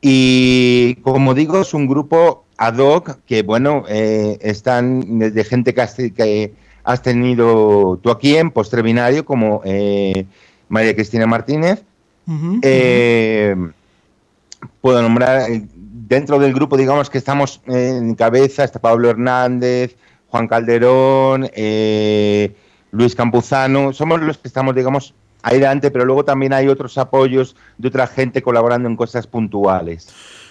Y 0.00 0.96
como 0.96 1.34
digo, 1.34 1.62
es 1.62 1.72
un 1.72 1.86
grupo 1.86 2.44
ad 2.58 2.78
hoc 2.78 3.18
que, 3.26 3.42
bueno, 3.42 3.84
eh, 3.88 4.38
están 4.42 5.18
de 5.18 5.44
gente 5.44 5.74
que 5.74 6.52
has, 6.84 7.02
tenido 7.02 7.98
tú 8.02 8.10
aquí 8.10 8.36
en 8.36 8.50
Postrebinario, 8.50 9.24
como 9.24 9.62
María 10.68 10.94
Cristina 10.94 11.26
Martínez. 11.26 11.82
Puedo 14.80 15.02
nombrar 15.02 15.48
dentro 16.08 16.38
del 16.38 16.54
grupo, 16.54 16.76
digamos 16.76 17.10
que 17.10 17.18
estamos 17.18 17.60
en 17.66 18.14
cabeza, 18.14 18.64
está 18.64 18.78
Pablo 18.78 19.10
Hernández, 19.10 19.96
Juan 20.28 20.48
Calderón, 20.48 21.48
eh, 21.54 22.54
Luis 22.90 23.14
Campuzano, 23.14 23.92
somos 23.92 24.20
los 24.20 24.38
que 24.38 24.48
estamos, 24.48 24.74
digamos, 24.74 25.14
ahí 25.42 25.58
delante, 25.58 25.90
pero 25.90 26.04
luego 26.04 26.24
también 26.24 26.52
hay 26.52 26.68
otros 26.68 26.98
apoyos 26.98 27.56
de 27.78 27.88
otra 27.88 28.06
gente 28.06 28.42
colaborando 28.42 28.88
en 28.88 28.96
cosas 28.96 29.26
puntuales. 29.26 30.08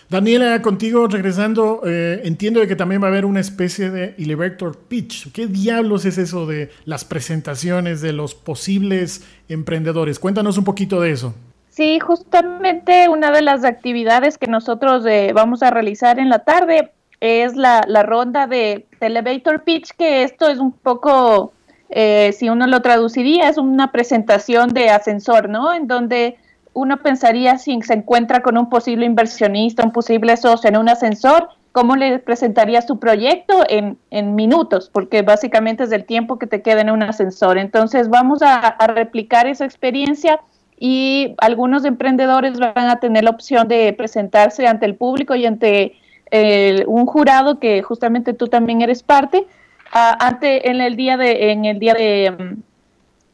Daniela, 0.10 0.62
contigo 0.62 1.08
regresando, 1.08 1.82
eh, 1.84 2.22
entiendo 2.24 2.60
de 2.60 2.68
que 2.68 2.76
también 2.76 3.02
va 3.02 3.08
a 3.08 3.10
haber 3.10 3.26
una 3.26 3.40
especie 3.40 3.90
de 3.90 4.14
elevator 4.20 4.78
pitch. 4.78 5.32
¿Qué 5.32 5.48
diablos 5.48 6.06
es 6.06 6.20
eso 6.20 6.46
de 6.46 6.70
las 6.86 7.06
presentaciones 7.06 8.02
de 8.02 8.14
los 8.14 8.36
posibles 8.36 9.24
emprendedores? 9.50 10.20
Cuéntanos 10.20 10.60
un 10.60 10.64
poquito 10.64 11.02
de 11.02 11.12
eso. 11.12 11.34
Sí, 11.70 12.00
justamente 12.00 13.10
una 13.10 13.32
de 13.32 13.42
las 13.42 13.66
actividades 13.66 14.38
que 14.38 14.48
nosotros 14.48 15.06
eh, 15.08 15.32
vamos 15.34 15.64
a 15.64 15.72
realizar 15.72 16.20
en 16.20 16.30
la 16.30 16.40
tarde 16.40 16.92
es 17.26 17.56
la, 17.56 17.82
ronda 18.04 18.48
de, 18.48 18.88
elevator 19.00 19.64
pitch, 19.64 19.92
que 19.98 20.24
esto 20.24 20.48
es 20.48 20.60
un 20.60 20.72
poco, 20.72 21.54
eh, 21.90 22.32
si 22.38 22.50
uno 22.50 22.68
lo 22.68 22.82
traduciría, 22.82 23.50
es 23.50 23.58
una 23.58 23.92
presentación 23.92 24.70
de 24.70 24.90
ascensor, 24.90 25.50
¿no? 25.50 25.74
En 25.74 25.88
donde 25.88 26.38
uno 26.74 26.98
pensaría 27.02 27.58
si 27.58 27.82
se 27.82 27.94
encuentra 27.94 28.42
con 28.42 28.58
un 28.58 28.70
posible 28.70 29.06
inversionista, 29.06 29.84
un 29.84 29.92
posible 29.92 30.36
socio 30.38 30.70
en 30.70 30.78
un 30.78 30.90
ascensor, 30.90 31.50
¿cómo 31.72 31.96
le 31.96 32.20
presentaría 32.20 32.82
su 32.82 33.00
proyecto 33.00 33.64
en, 33.70 34.36
minutos? 34.36 34.90
Porque 34.92 35.22
básicamente 35.22 35.84
es 35.84 35.92
el 35.92 36.06
tiempo 36.06 36.38
que 36.38 36.48
te 36.48 36.62
queda 36.62 36.82
en 36.82 36.90
un 36.90 37.04
ascensor. 37.04 37.58
Entonces 37.58 38.10
vamos 38.10 38.42
a 38.42 38.76
replicar 38.88 39.48
esa 39.48 39.66
experiencia 39.66 40.40
y 40.78 41.36
algunos 41.38 41.86
emprendedores 41.86 42.60
van 42.60 42.90
a 42.90 43.00
tener 43.00 43.24
la 43.24 43.30
opción 43.30 43.68
de 43.68 43.94
presentarse 43.94 44.68
ante 44.68 44.86
el 44.86 44.96
público 44.96 45.36
y 45.36 45.46
ante 45.46 45.96
un 46.32 47.06
jurado 47.06 47.60
que 47.60 47.82
justamente 47.82 48.34
tú 48.34 48.48
también 48.48 48.82
eres 48.82 49.04
parte, 49.04 49.46
ante, 49.92 50.70
en 50.70 50.82
el 50.82 50.96
día 50.96 51.18
de, 51.18 51.52
en 51.52 51.66
el 51.66 51.80
día 51.80 51.94
de, 51.94 52.58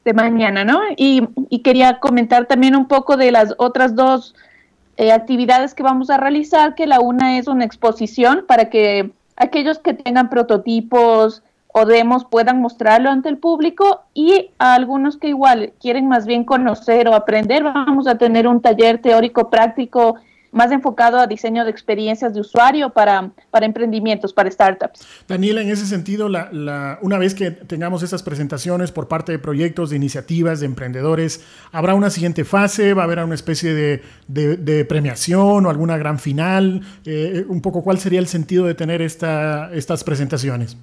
de 0.05 0.13
mañana, 0.13 0.63
¿no? 0.63 0.81
Y, 0.95 1.27
quería 1.63 1.99
comentar 1.99 2.45
también 2.45 2.75
un 2.75 2.87
poco 2.87 3.17
de 3.17 3.31
las 3.31 3.53
otras 3.57 3.95
dos 3.95 4.35
eh, 4.97 5.11
actividades 5.11 5.73
que 5.73 5.83
vamos 5.83 6.09
a 6.09 6.17
realizar, 6.17 6.75
que 6.75 6.87
la 6.87 6.99
una 6.99 7.37
es 7.37 7.47
una 7.47 7.65
exposición 7.65 8.45
para 8.47 8.69
que 8.69 9.11
aquellos 9.35 9.79
que 9.79 9.93
tengan 9.93 10.29
prototipos 10.29 11.43
o 11.67 11.85
demos 11.85 12.25
puedan 12.25 12.61
mostrarlo 12.61 13.09
ante 13.09 13.29
el 13.29 13.37
público 13.37 14.01
y 14.13 14.49
a 14.57 14.73
algunos 14.73 15.17
que 15.17 15.29
igual 15.29 15.73
quieren 15.79 16.07
más 16.07 16.25
bien 16.25 16.43
conocer 16.43 17.07
o 17.07 17.15
aprender, 17.15 17.63
vamos 17.63 18.07
a 18.07 18.17
tener 18.17 18.47
un 18.47 18.61
taller 18.61 19.01
teórico 19.01 19.49
práctico 19.49 20.15
más 20.51 20.71
enfocado 20.71 21.19
a 21.19 21.27
diseño 21.27 21.63
de 21.63 21.71
experiencias 21.71 22.33
de 22.33 22.41
usuario 22.41 22.89
para, 22.91 23.31
para 23.49 23.65
emprendimientos, 23.65 24.33
para 24.33 24.51
startups. 24.51 25.05
Daniela, 25.27 25.61
en 25.61 25.69
ese 25.69 25.85
sentido, 25.85 26.27
una 26.27 27.17
vez 27.17 27.33
que 27.35 27.51
tengamos 27.51 28.03
esas 28.03 28.23
presentaciones 28.23 28.91
por 28.91 29.07
parte 29.07 29.31
de 29.31 29.39
proyectos, 29.39 29.89
de 29.89 29.95
iniciativas, 29.95 30.59
de 30.59 30.65
emprendedores, 30.65 31.43
¿habrá 31.71 31.95
una 31.95 32.09
siguiente 32.09 32.43
fase? 32.43 32.93
¿Va 32.93 33.03
a 33.03 33.05
haber 33.05 33.19
una 33.23 33.35
especie 33.35 33.73
de, 33.73 34.01
de, 34.27 34.85
premiación 34.85 35.65
o 35.65 35.69
alguna 35.69 35.97
gran 35.97 36.19
final? 36.19 36.81
Eh, 37.05 37.45
un 37.47 37.61
poco, 37.61 37.83
¿cuál 37.83 37.99
sería 37.99 38.19
el 38.19 38.27
sentido 38.27 38.65
de 38.65 38.73
tener 38.73 39.01
esta, 39.01 39.71
estas 39.73 40.03
presentaciones? 40.03 40.77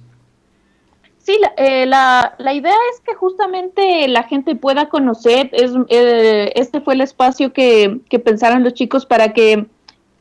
Sí, 1.29 1.37
eh, 1.57 1.85
la, 1.85 2.33
la, 2.39 2.53
idea 2.55 2.73
es 2.91 3.01
que 3.01 3.13
justamente 3.13 4.07
la 4.07 4.23
gente 4.23 4.55
pueda 4.55 4.89
conocer, 4.89 5.51
es, 5.53 5.73
eh, 5.89 6.51
este 6.55 6.81
fue 6.81 6.95
el 6.95 7.01
espacio 7.01 7.53
que, 7.53 7.99
que, 8.09 8.17
pensaron 8.17 8.63
los 8.63 8.73
chicos 8.73 9.05
para 9.05 9.31
que 9.31 9.67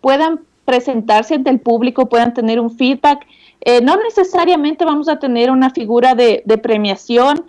puedan 0.02 0.40
presentarse 0.66 1.34
ante 1.34 1.48
el 1.48 1.60
público, 1.60 2.10
puedan 2.10 2.34
tener 2.34 2.60
un 2.60 2.70
feedback. 2.70 3.26
Eh, 3.62 3.80
no 3.80 3.96
necesariamente 3.96 4.84
vamos 4.84 5.08
a 5.08 5.18
tener 5.18 5.50
una 5.50 5.70
figura 5.70 6.14
de, 6.14 6.42
de, 6.44 6.58
premiación, 6.58 7.46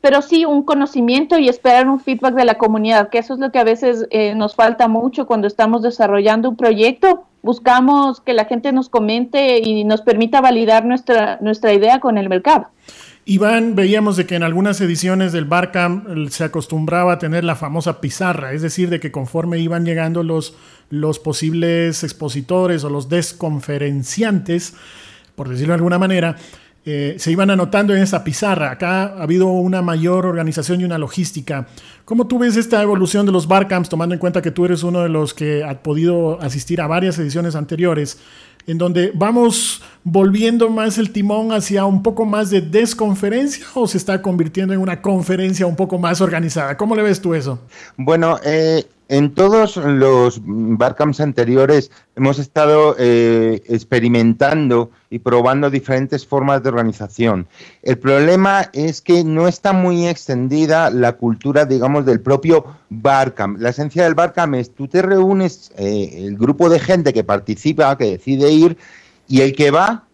pero 0.00 0.22
sí 0.22 0.46
un 0.46 0.62
conocimiento 0.62 1.38
y 1.38 1.50
esperar 1.50 1.90
un 1.90 2.00
feedback 2.00 2.32
de 2.32 2.46
la 2.46 2.54
comunidad, 2.54 3.10
que 3.10 3.18
eso 3.18 3.34
es 3.34 3.40
lo 3.40 3.52
que 3.52 3.58
a 3.58 3.64
veces 3.64 4.06
nos 4.36 4.54
falta 4.54 4.88
mucho 4.88 5.26
cuando 5.26 5.48
estamos 5.48 5.82
desarrollando 5.82 6.48
un 6.48 6.56
proyecto. 6.56 7.26
Buscamos 7.42 8.20
que 8.20 8.32
la 8.34 8.44
gente 8.44 8.72
nos 8.72 8.88
comente 8.88 9.58
y 9.58 9.84
nos 9.84 10.00
permita 10.02 10.40
validar 10.40 10.84
nuestra, 10.84 11.38
nuestra 11.40 11.72
idea 11.72 12.00
con 12.00 12.16
el 12.16 12.28
mercado. 12.28 12.68
Iván, 13.24 13.76
veíamos 13.76 14.16
de 14.16 14.26
que 14.26 14.34
en 14.34 14.42
algunas 14.42 14.80
ediciones 14.80 15.32
del 15.32 15.44
Barcamp 15.44 16.28
se 16.28 16.42
acostumbraba 16.42 17.12
a 17.12 17.18
tener 17.18 17.44
la 17.44 17.54
famosa 17.54 18.00
pizarra, 18.00 18.52
es 18.52 18.62
decir, 18.62 18.90
de 18.90 18.98
que 18.98 19.12
conforme 19.12 19.58
iban 19.58 19.84
llegando 19.84 20.24
los, 20.24 20.56
los 20.90 21.20
posibles 21.20 22.02
expositores 22.02 22.82
o 22.82 22.90
los 22.90 23.08
desconferenciantes, 23.08 24.74
por 25.36 25.48
decirlo 25.48 25.72
de 25.72 25.76
alguna 25.76 26.00
manera, 26.00 26.36
eh, 26.84 27.14
se 27.18 27.30
iban 27.30 27.50
anotando 27.50 27.94
en 27.94 28.02
esa 28.02 28.24
pizarra. 28.24 28.70
Acá 28.72 29.04
ha 29.04 29.22
habido 29.22 29.46
una 29.46 29.82
mayor 29.82 30.26
organización 30.26 30.80
y 30.80 30.84
una 30.84 30.98
logística. 30.98 31.66
¿Cómo 32.04 32.26
tú 32.26 32.38
ves 32.38 32.56
esta 32.56 32.82
evolución 32.82 33.24
de 33.26 33.32
los 33.32 33.46
barcamps, 33.46 33.88
tomando 33.88 34.14
en 34.14 34.18
cuenta 34.18 34.42
que 34.42 34.50
tú 34.50 34.64
eres 34.64 34.82
uno 34.82 35.02
de 35.02 35.08
los 35.08 35.34
que 35.34 35.62
ha 35.62 35.82
podido 35.82 36.40
asistir 36.40 36.80
a 36.80 36.86
varias 36.86 37.18
ediciones 37.18 37.54
anteriores? 37.54 38.18
en 38.66 38.78
donde 38.78 39.10
vamos 39.14 39.82
volviendo 40.04 40.70
más 40.70 40.98
el 40.98 41.10
timón 41.10 41.52
hacia 41.52 41.84
un 41.84 42.02
poco 42.02 42.24
más 42.24 42.50
de 42.50 42.60
desconferencia 42.60 43.66
o 43.74 43.86
se 43.86 43.98
está 43.98 44.22
convirtiendo 44.22 44.72
en 44.72 44.80
una 44.80 45.02
conferencia 45.02 45.66
un 45.66 45.76
poco 45.76 45.98
más 45.98 46.20
organizada? 46.20 46.76
¿Cómo 46.76 46.94
le 46.94 47.02
ves 47.02 47.20
tú 47.20 47.34
eso? 47.34 47.58
Bueno, 47.96 48.38
eh, 48.44 48.84
en 49.12 49.34
todos 49.34 49.76
los 49.76 50.40
Barcamps 50.42 51.20
anteriores 51.20 51.90
hemos 52.16 52.38
estado 52.38 52.96
eh, 52.98 53.62
experimentando 53.68 54.90
y 55.10 55.18
probando 55.18 55.68
diferentes 55.68 56.26
formas 56.26 56.62
de 56.62 56.70
organización. 56.70 57.46
El 57.82 57.98
problema 57.98 58.70
es 58.72 59.02
que 59.02 59.22
no 59.22 59.48
está 59.48 59.74
muy 59.74 60.06
extendida 60.06 60.88
la 60.88 61.12
cultura, 61.12 61.66
digamos, 61.66 62.06
del 62.06 62.22
propio 62.22 62.64
Barcamp. 62.88 63.60
La 63.60 63.68
esencia 63.68 64.04
del 64.04 64.14
Barcamp 64.14 64.54
es 64.54 64.74
tú 64.74 64.88
te 64.88 65.02
reúnes, 65.02 65.72
eh, 65.76 66.24
el 66.24 66.38
grupo 66.38 66.70
de 66.70 66.80
gente 66.80 67.12
que 67.12 67.22
participa, 67.22 67.98
que 67.98 68.12
decide 68.12 68.50
ir, 68.50 68.78
y 69.28 69.42
el 69.42 69.54
que 69.54 69.70
va 69.70 70.06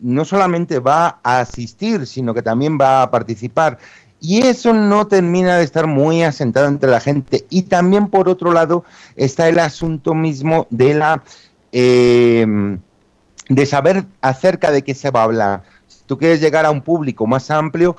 no 0.00 0.24
solamente 0.24 0.78
va 0.78 1.20
a 1.22 1.40
asistir, 1.40 2.06
sino 2.06 2.32
que 2.32 2.42
también 2.42 2.78
va 2.80 3.02
a 3.02 3.10
participar. 3.10 3.78
Y 4.28 4.44
eso 4.44 4.72
no 4.72 5.06
termina 5.06 5.56
de 5.56 5.62
estar 5.62 5.86
muy 5.86 6.24
asentado 6.24 6.66
entre 6.66 6.90
la 6.90 6.98
gente. 6.98 7.46
Y 7.48 7.62
también, 7.62 8.08
por 8.08 8.28
otro 8.28 8.52
lado, 8.52 8.82
está 9.14 9.48
el 9.48 9.60
asunto 9.60 10.14
mismo 10.14 10.66
de 10.70 10.94
la 10.94 11.22
eh, 11.70 12.44
de 13.48 13.66
saber 13.66 14.04
acerca 14.20 14.72
de 14.72 14.82
qué 14.82 14.96
se 14.96 15.12
va 15.12 15.20
a 15.20 15.24
hablar. 15.24 15.62
Si 15.86 16.02
tú 16.06 16.18
quieres 16.18 16.40
llegar 16.40 16.66
a 16.66 16.72
un 16.72 16.82
público 16.82 17.28
más 17.28 17.52
amplio, 17.52 17.96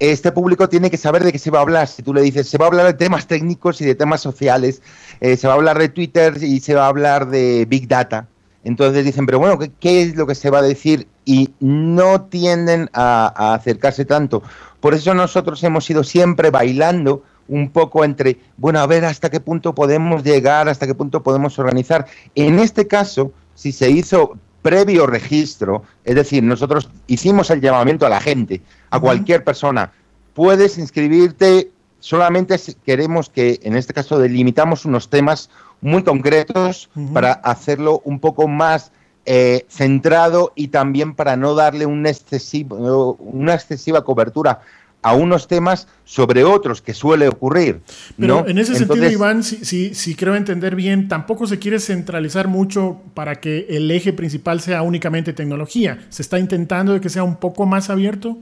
este 0.00 0.32
público 0.32 0.68
tiene 0.68 0.90
que 0.90 0.96
saber 0.96 1.22
de 1.22 1.30
qué 1.30 1.38
se 1.38 1.52
va 1.52 1.60
a 1.60 1.62
hablar. 1.62 1.86
Si 1.86 2.02
tú 2.02 2.12
le 2.12 2.22
dices, 2.22 2.48
se 2.48 2.58
va 2.58 2.64
a 2.64 2.68
hablar 2.68 2.86
de 2.86 2.94
temas 2.94 3.28
técnicos 3.28 3.80
y 3.80 3.84
de 3.84 3.94
temas 3.94 4.20
sociales, 4.20 4.82
eh, 5.20 5.36
se 5.36 5.46
va 5.46 5.52
a 5.52 5.56
hablar 5.56 5.78
de 5.78 5.88
Twitter 5.88 6.36
y 6.42 6.58
se 6.58 6.74
va 6.74 6.86
a 6.86 6.88
hablar 6.88 7.28
de 7.28 7.64
Big 7.68 7.86
Data. 7.86 8.26
Entonces 8.62 9.04
dicen, 9.04 9.26
pero 9.26 9.38
bueno, 9.38 9.58
¿qué, 9.80 10.02
es 10.02 10.16
lo 10.16 10.26
que 10.26 10.34
se 10.34 10.50
va 10.50 10.58
a 10.58 10.62
decir? 10.62 11.08
Y 11.24 11.50
no 11.60 12.22
tienden 12.22 12.90
a 12.92 13.54
acercarse 13.54 14.04
tanto. 14.04 14.42
Por 14.80 14.94
eso 14.94 15.14
nosotros 15.14 15.62
hemos 15.64 15.88
ido 15.88 16.04
siempre 16.04 16.50
bailando 16.50 17.22
un 17.48 17.70
poco 17.70 18.04
entre, 18.04 18.38
bueno, 18.56 18.78
a 18.78 18.86
ver 18.86 19.04
hasta 19.04 19.28
qué 19.28 19.40
punto 19.40 19.74
podemos 19.74 20.22
llegar, 20.22 20.68
hasta 20.68 20.86
qué 20.86 20.94
punto 20.94 21.22
podemos 21.22 21.58
organizar. 21.58 22.06
En 22.34 22.58
este 22.58 22.86
caso, 22.86 23.32
si 23.54 23.72
se 23.72 23.90
hizo 23.90 24.38
previo 24.62 25.06
registro, 25.06 25.82
es 26.04 26.14
decir, 26.14 26.42
nosotros 26.42 26.88
hicimos 27.08 27.50
el 27.50 27.60
llamamiento 27.60 28.06
a 28.06 28.10
la 28.10 28.20
gente, 28.20 28.62
a 28.90 29.00
cualquier 29.00 29.42
persona, 29.42 29.92
puedes 30.32 30.78
inscribirte, 30.78 31.70
solamente 31.98 32.56
queremos 32.86 33.28
que, 33.28 33.58
en 33.64 33.76
este 33.76 33.94
caso, 33.94 34.18
delimitamos 34.18 34.84
unos 34.84 35.10
temas 35.10 35.50
muy 35.80 36.02
concretos 36.02 36.90
para 37.12 37.32
hacerlo 37.32 38.02
un 38.04 38.20
poco 38.20 38.48
más 38.48 38.92
eh, 39.26 39.66
centrado 39.68 40.52
y 40.54 40.68
también 40.68 41.14
para 41.14 41.36
no 41.36 41.54
darle 41.54 41.86
un 41.86 42.06
excesivo, 42.06 43.14
una 43.18 43.54
excesiva 43.54 44.02
cobertura 44.04 44.60
a 45.02 45.14
unos 45.14 45.48
temas 45.48 45.88
sobre 46.04 46.44
otros 46.44 46.82
que 46.82 46.92
suele 46.92 47.28
ocurrir. 47.28 47.80
Pero 48.18 48.46
en 48.46 48.58
ese 48.58 48.74
sentido, 48.74 49.10
Iván, 49.10 49.42
si, 49.42 49.94
si, 49.94 50.14
creo 50.14 50.34
entender 50.34 50.76
bien, 50.76 51.08
tampoco 51.08 51.46
se 51.46 51.58
quiere 51.58 51.78
centralizar 51.78 52.48
mucho 52.48 53.00
para 53.14 53.36
que 53.36 53.66
el 53.70 53.90
eje 53.90 54.12
principal 54.12 54.60
sea 54.60 54.82
únicamente 54.82 55.32
tecnología. 55.32 56.04
¿Se 56.10 56.22
está 56.22 56.38
intentando 56.38 56.92
de 56.92 57.00
que 57.00 57.08
sea 57.08 57.22
un 57.22 57.36
poco 57.36 57.64
más 57.66 57.88
abierto? 57.88 58.36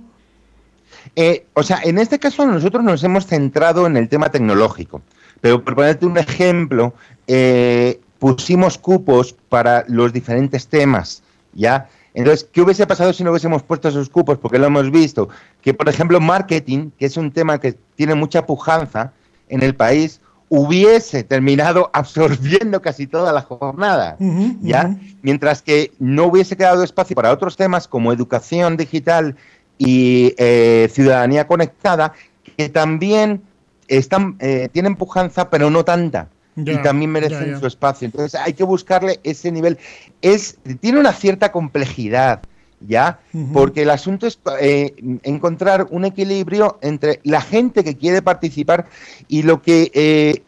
Eh, 1.14 1.46
o 1.54 1.62
sea, 1.62 1.80
en 1.84 1.98
este 1.98 2.18
caso 2.18 2.46
nosotros 2.46 2.82
nos 2.82 3.02
hemos 3.04 3.26
centrado 3.26 3.86
en 3.86 3.96
el 3.96 4.08
tema 4.08 4.30
tecnológico. 4.30 5.02
Pero 5.40 5.62
por 5.62 5.76
ponerte 5.76 6.06
un 6.06 6.18
ejemplo, 6.18 6.94
eh, 7.28 8.00
pusimos 8.18 8.78
cupos 8.78 9.36
para 9.48 9.84
los 9.86 10.12
diferentes 10.12 10.66
temas, 10.66 11.22
¿ya? 11.52 11.88
Entonces, 12.14 12.48
¿qué 12.50 12.62
hubiese 12.62 12.86
pasado 12.86 13.12
si 13.12 13.22
no 13.22 13.30
hubiésemos 13.30 13.62
puesto 13.62 13.88
esos 13.88 14.08
cupos? 14.08 14.38
Porque 14.38 14.58
lo 14.58 14.66
hemos 14.66 14.90
visto, 14.90 15.28
que 15.62 15.74
por 15.74 15.88
ejemplo 15.88 16.20
marketing, 16.20 16.90
que 16.98 17.06
es 17.06 17.16
un 17.16 17.30
tema 17.30 17.60
que 17.60 17.76
tiene 17.94 18.14
mucha 18.14 18.46
pujanza 18.46 19.12
en 19.48 19.62
el 19.62 19.74
país, 19.74 20.20
hubiese 20.48 21.22
terminado 21.22 21.90
absorbiendo 21.92 22.80
casi 22.80 23.06
toda 23.06 23.32
la 23.32 23.42
jornada, 23.42 24.16
¿ya? 24.62 24.96
Mientras 25.22 25.60
que 25.62 25.92
no 25.98 26.24
hubiese 26.24 26.56
quedado 26.56 26.82
espacio 26.82 27.14
para 27.14 27.30
otros 27.30 27.56
temas 27.56 27.86
como 27.86 28.10
educación 28.10 28.78
digital 28.78 29.36
y 29.76 30.34
eh, 30.38 30.88
ciudadanía 30.90 31.46
conectada, 31.46 32.14
que 32.56 32.70
también 32.70 33.42
están, 33.86 34.36
eh, 34.40 34.70
tienen 34.72 34.96
pujanza, 34.96 35.50
pero 35.50 35.70
no 35.70 35.84
tanta 35.84 36.28
y 36.64 36.76
también 36.82 37.10
merecen 37.10 37.58
su 37.58 37.66
espacio. 37.66 38.06
Entonces 38.06 38.40
hay 38.40 38.52
que 38.52 38.64
buscarle 38.64 39.20
ese 39.22 39.52
nivel. 39.52 39.78
Es, 40.22 40.56
tiene 40.80 40.98
una 40.98 41.12
cierta 41.12 41.52
complejidad, 41.52 42.42
¿ya? 42.80 43.20
Porque 43.52 43.82
el 43.82 43.90
asunto 43.90 44.26
es 44.26 44.38
eh, 44.60 44.94
encontrar 45.22 45.86
un 45.90 46.04
equilibrio 46.04 46.78
entre 46.82 47.20
la 47.24 47.40
gente 47.40 47.84
que 47.84 47.96
quiere 47.96 48.22
participar 48.22 48.86
y 49.28 49.42
lo 49.42 49.62
que 49.62 49.90
eh, 49.94 50.42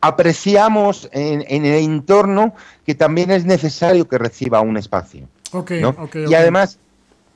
apreciamos 0.00 1.08
en, 1.12 1.42
el 1.64 1.82
entorno 1.84 2.54
que 2.86 2.94
también 2.94 3.30
es 3.30 3.44
necesario 3.44 4.08
que 4.08 4.18
reciba 4.18 4.60
un 4.60 4.76
espacio. 4.76 5.28
y 5.68 6.34
además, 6.34 6.78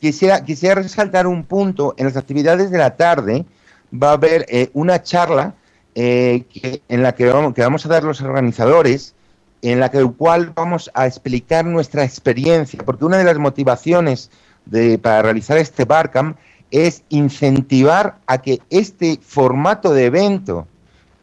quisiera, 0.00 0.44
quisiera 0.44 0.76
resaltar 0.76 1.26
un 1.26 1.44
punto. 1.44 1.94
En 1.96 2.06
las 2.06 2.16
actividades 2.16 2.70
de 2.70 2.78
la 2.78 2.96
tarde 2.96 3.44
va 3.92 4.10
a 4.10 4.12
haber 4.14 4.46
eh, 4.48 4.70
una 4.74 5.02
charla 5.02 5.54
eh, 5.94 6.80
en 6.88 7.02
la 7.02 7.14
que 7.14 7.26
vamos, 7.26 7.54
que 7.54 7.62
vamos 7.62 7.84
a 7.86 7.88
dar 7.88 8.04
los 8.04 8.20
organizadores, 8.20 9.14
en 9.62 9.78
la 9.78 9.90
que 9.90 10.04
cual 10.04 10.52
vamos 10.54 10.90
a 10.94 11.06
explicar 11.06 11.64
nuestra 11.64 12.04
experiencia, 12.04 12.82
porque 12.84 13.04
una 13.04 13.18
de 13.18 13.24
las 13.24 13.38
motivaciones 13.38 14.30
de, 14.64 14.98
para 14.98 15.22
realizar 15.22 15.58
este 15.58 15.84
Barcamp 15.84 16.36
es 16.70 17.04
incentivar 17.10 18.18
a 18.26 18.38
que 18.38 18.60
este 18.70 19.20
formato 19.22 19.92
de 19.92 20.06
evento, 20.06 20.66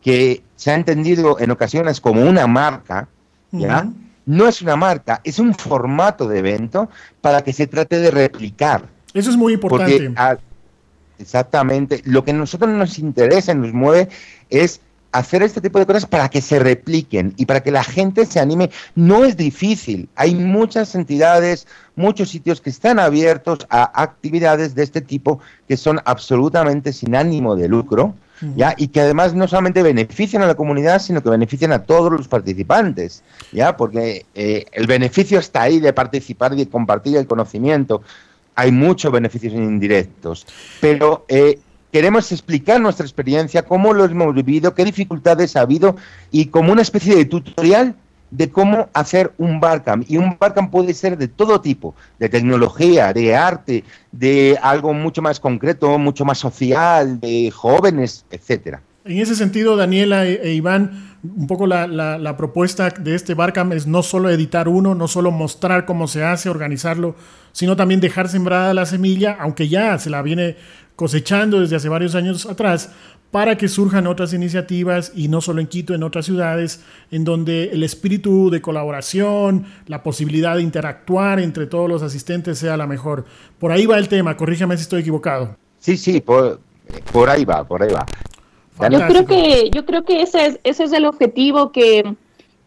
que 0.02 0.44
se 0.56 0.72
ha 0.72 0.76
entendido 0.76 1.40
en 1.40 1.52
ocasiones 1.52 2.00
como 2.00 2.22
una 2.22 2.48
marca, 2.48 3.10
¿ya? 3.52 3.90
no 4.26 4.48
es 4.48 4.62
una 4.62 4.76
marca, 4.76 5.22
es 5.24 5.40
un 5.40 5.56
formato 5.56 6.28
de 6.28 6.40
evento 6.40 6.90
para 7.20 7.42
que 7.42 7.52
se 7.52 7.66
trate 7.66 8.00
de 8.00 8.12
replicar. 8.12 8.84
Eso 9.14 9.32
es 9.32 9.38
muy 9.38 9.54
importante. 9.54 10.14
Exactamente. 11.20 12.02
Lo 12.06 12.24
que 12.24 12.32
a 12.32 12.34
nosotros 12.34 12.72
nos 12.72 13.00
interesa, 13.00 13.54
nos 13.54 13.74
mueve, 13.74 14.10
es 14.50 14.82
hacer 15.12 15.42
este 15.42 15.62
tipo 15.62 15.80
de 15.80 15.86
cosas 15.86 16.06
para 16.06 16.30
que 16.30 16.42
se 16.42 16.60
repliquen 16.60 17.34
y 17.38 17.46
para 17.46 17.62
que 17.62 17.72
la 17.72 17.84
gente 17.84 18.26
se 18.26 18.40
anime. 18.40 18.70
No 18.96 19.26
es 19.26 19.38
difícil. 19.38 20.10
Hay 20.16 20.36
muchas 20.36 20.96
entidades, 20.96 21.68
muchos 21.96 22.30
sitios 22.30 22.62
que 22.62 22.70
están 22.70 23.00
abiertos 23.00 23.60
a 23.70 24.02
actividades 24.02 24.76
de 24.76 24.84
este 24.84 25.02
tipo 25.02 25.40
que 25.68 25.78
son 25.78 26.00
absolutamente 26.06 26.94
sin 26.94 27.16
ánimo 27.16 27.56
de 27.56 27.68
lucro. 27.68 28.16
¿Ya? 28.56 28.74
y 28.78 28.88
que 28.88 29.02
además 29.02 29.34
no 29.34 29.50
solamente 29.50 29.84
benefician 29.84 30.42
a 30.42 30.48
la 30.48 30.56
comunidad, 30.56 31.02
sino 31.02 31.22
que 31.22 31.30
benefician 31.30 31.74
a 31.74 31.84
todos 31.84 32.10
los 32.10 32.30
participantes, 32.30 33.22
¿ya? 33.52 33.76
porque 33.76 34.26
eh, 34.34 34.64
el 34.72 34.88
beneficio 34.88 35.40
está 35.40 35.64
ahí 35.64 35.82
de 35.82 35.92
participar 35.92 36.54
y 36.54 36.60
de 36.60 36.70
compartir 36.70 37.18
el 37.18 37.28
conocimiento. 37.28 38.02
Hay 38.60 38.74
muchos 38.74 39.10
beneficios 39.10 39.54
indirectos, 39.54 40.46
pero 40.82 41.24
eh, 41.30 41.60
queremos 41.94 42.30
explicar 42.34 42.82
nuestra 42.82 43.06
experiencia, 43.06 43.64
cómo 43.64 43.94
lo 43.94 44.04
hemos 44.04 44.36
vivido, 44.36 44.76
qué 44.76 44.84
dificultades 44.84 45.56
ha 45.56 45.62
habido 45.62 45.96
y 46.30 46.48
como 46.48 46.74
una 46.74 46.82
especie 46.82 47.16
de 47.16 47.24
tutorial 47.24 47.96
de 48.32 48.50
cómo 48.50 48.90
hacer 48.92 49.32
un 49.38 49.62
barcamp. 49.62 50.04
Y 50.10 50.18
un 50.18 50.36
barcamp 50.38 50.72
puede 50.72 50.94
ser 50.94 51.18
de 51.18 51.30
todo 51.30 51.62
tipo, 51.62 51.96
de 52.20 52.28
tecnología, 52.28 53.14
de 53.14 53.34
arte, 53.34 53.86
de 54.12 54.60
algo 54.62 54.94
mucho 54.94 55.22
más 55.22 55.40
concreto, 55.40 55.98
mucho 55.98 56.26
más 56.26 56.40
social, 56.40 57.22
de 57.22 57.52
jóvenes, 57.52 58.26
etcétera. 58.30 58.82
En 59.06 59.18
ese 59.20 59.36
sentido, 59.36 59.76
Daniela 59.76 60.26
e, 60.26 60.42
e 60.44 60.54
Iván, 60.54 61.10
un 61.24 61.48
poco 61.48 61.68
la, 61.68 62.36
propuesta 62.38 62.90
de 62.90 63.16
este 63.16 63.34
Barcamp 63.34 63.74
es 63.74 63.88
no 63.88 64.04
solo 64.04 64.30
editar 64.30 64.68
uno, 64.68 64.96
no 64.96 65.08
solo 65.08 65.32
mostrar 65.32 65.86
cómo 65.86 66.08
se 66.08 66.24
hace, 66.24 66.50
organizarlo, 66.50 67.16
sino 67.52 67.76
también 67.76 68.00
dejar 68.00 68.30
sembrada 68.30 68.74
la 68.74 68.86
semilla, 68.86 69.38
aunque 69.40 69.68
ya 69.68 69.98
se 69.98 70.10
la 70.10 70.22
viene 70.22 70.58
cosechando 70.96 71.62
desde 71.62 71.78
hace 71.78 71.90
varios 71.90 72.16
años 72.16 72.46
atrás 72.46 72.92
para 73.32 73.58
que 73.58 73.68
surjan 73.68 74.08
otras 74.08 74.34
iniciativas 74.34 75.12
y 75.16 75.28
no 75.28 75.40
solo 75.40 75.62
en 75.62 75.68
Quito, 75.68 75.94
en 75.94 76.04
otras 76.04 76.26
ciudades, 76.26 76.84
en 77.12 77.24
donde 77.24 77.66
el 77.72 77.84
espíritu 77.84 78.50
de 78.50 78.60
colaboración, 78.62 79.66
la 79.86 80.02
posibilidad 80.02 80.56
de 80.56 80.64
interactuar 80.64 81.40
entre 81.40 81.68
todos 81.68 81.88
los 81.88 82.02
asistentes 82.02 82.58
sea 82.58 82.76
la 82.76 82.88
mejor. 82.88 83.26
Por 83.60 83.72
ahí 83.72 83.86
va 83.86 83.98
el 83.98 84.08
tema, 84.08 84.36
corríjame 84.36 84.76
si 84.78 84.84
estoy 84.84 85.02
equivocado. 85.02 85.56
Sí, 85.78 85.96
sí, 85.96 86.22
por 86.22 86.60
ahí 87.30 87.46
va, 87.46 87.64
por 87.64 87.84
ahí 87.84 87.92
va. 87.94 88.06
Yo 88.90 89.00
creo 89.08 89.26
que, 89.26 89.70
yo 89.72 89.86
creo 89.86 90.06
que 90.06 90.22
ese 90.22 90.46
es, 90.46 90.60
ese 90.64 90.86
es 90.86 90.94
el 90.94 91.06
objetivo 91.06 91.72
que, 91.72 92.16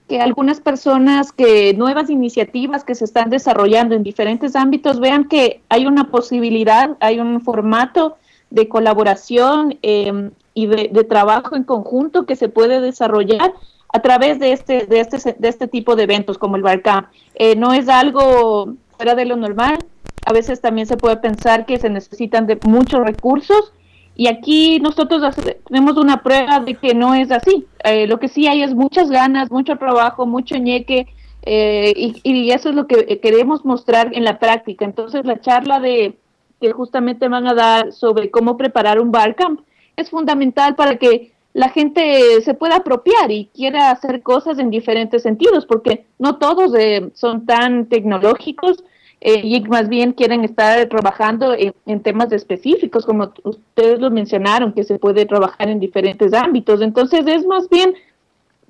que 0.09 0.21
algunas 0.21 0.61
personas, 0.61 1.33
que 1.33 1.73
nuevas 1.75 2.11
iniciativas 2.11 2.85
que 2.85 2.95
se 2.95 3.05
están 3.05 3.31
desarrollando 3.31 3.95
en 3.95 4.03
diferentes 4.03 4.55
ámbitos 4.55 5.01
vean 5.01 5.27
que 5.29 5.63
hay 5.71 5.87
una 5.87 6.11
posibilidad, 6.11 6.97
hay 7.01 7.19
un 7.19 7.41
formato 7.41 8.17
de 8.51 8.69
colaboración 8.69 9.79
em, 9.81 10.33
y 10.53 10.67
de, 10.67 11.05
trabajo 11.05 11.57
en 11.57 11.65
conjunto 11.65 12.27
que 12.27 12.37
se 12.37 12.51
puede 12.51 12.83
desarrollar 12.83 13.55
a 13.89 14.03
través 14.03 14.39
de 14.39 14.53
este, 14.53 14.87
de 14.87 15.01
este, 15.01 15.37
de 15.39 15.49
este 15.49 15.67
tipo 15.67 15.97
de 15.97 16.03
eventos 16.03 16.37
como 16.37 16.57
el 16.57 16.63
Barcamp. 16.63 17.09
Eh, 17.35 17.57
no 17.57 17.73
es 17.73 17.89
algo 17.89 18.75
fuera 18.97 19.15
de 19.15 19.25
lo 19.25 19.37
normal, 19.37 19.79
a 20.27 20.33
veces 20.33 20.61
también 20.61 20.87
se 20.87 20.99
puede 20.99 21.17
pensar 21.17 21.65
que 21.65 21.79
se 21.79 21.89
necesitan 21.89 22.47
de 22.47 22.59
muchos 22.65 23.01
recursos 23.01 23.73
y 24.15 24.27
aquí 24.29 24.79
nosotros 24.81 25.35
tenemos 25.67 25.97
una 25.97 26.23
prueba 26.23 26.61
de 26.61 26.75
que 26.75 26.95
no 26.95 27.15
es 27.15 27.31
así. 27.31 27.67
Eh, 27.85 28.07
lo 28.07 28.19
que 28.19 28.29
sí 28.29 28.47
hay 28.47 28.63
es 28.63 28.75
muchas 28.75 29.11
ganas, 29.11 29.51
mucho 29.51 29.77
trabajo, 29.77 30.27
mucho 30.27 30.57
ñeque 30.57 31.07
eh, 31.45 31.93
y, 31.97 32.21
y, 32.23 32.51
eso 32.51 32.69
es 32.69 32.75
lo 32.75 32.87
que 32.87 33.19
queremos 33.21 33.65
mostrar 33.65 34.11
en 34.15 34.25
la 34.25 34.39
práctica. 34.39 34.85
Entonces 34.85 35.25
la 35.25 35.41
charla 35.41 35.81
de, 35.81 36.17
que 36.61 36.73
justamente 36.73 37.29
van 37.29 37.47
a 37.49 37.55
dar 37.55 37.93
sobre 37.93 38.31
cómo 38.31 38.57
preparar 38.57 39.01
un 39.01 39.11
barcamp 39.11 39.61
es 39.97 40.09
fundamental 40.09 40.77
para 40.77 40.97
que 40.97 41.33
la 41.53 41.69
gente 41.69 42.41
se 42.43 42.55
pueda 42.55 42.77
apropiar 42.77 43.31
y 43.31 43.51
quiera 43.55 43.91
hacer 43.91 44.23
cosas 44.23 44.59
en 44.59 44.71
diferentes 44.71 45.23
sentidos, 45.23 45.67
porque 45.67 46.07
no 46.19 46.39
todos 46.39 46.75
eh, 46.79 47.11
son 47.15 47.45
tan 47.45 47.87
tecnológicos 47.87 48.85
eh, 49.25 49.41
y 49.45 49.61
más 49.63 49.89
bien 49.89 50.13
quieren 50.13 50.43
estar 50.43 50.85
trabajando 50.89 51.55
en, 51.55 52.01
temas 52.03 52.33
específicos, 52.33 53.07
como 53.07 53.33
ustedes 53.45 54.01
lo 54.01 54.11
mencionaron, 54.11 54.73
que 54.73 54.83
se 54.83 54.99
puede 54.99 55.27
trabajar 55.27 55.69
en 55.69 55.79
diferentes 55.79 56.35
ámbitos. 56.35 56.81
Entonces 56.81 57.25
es 57.29 57.47
más 57.47 57.69
bien 57.69 57.95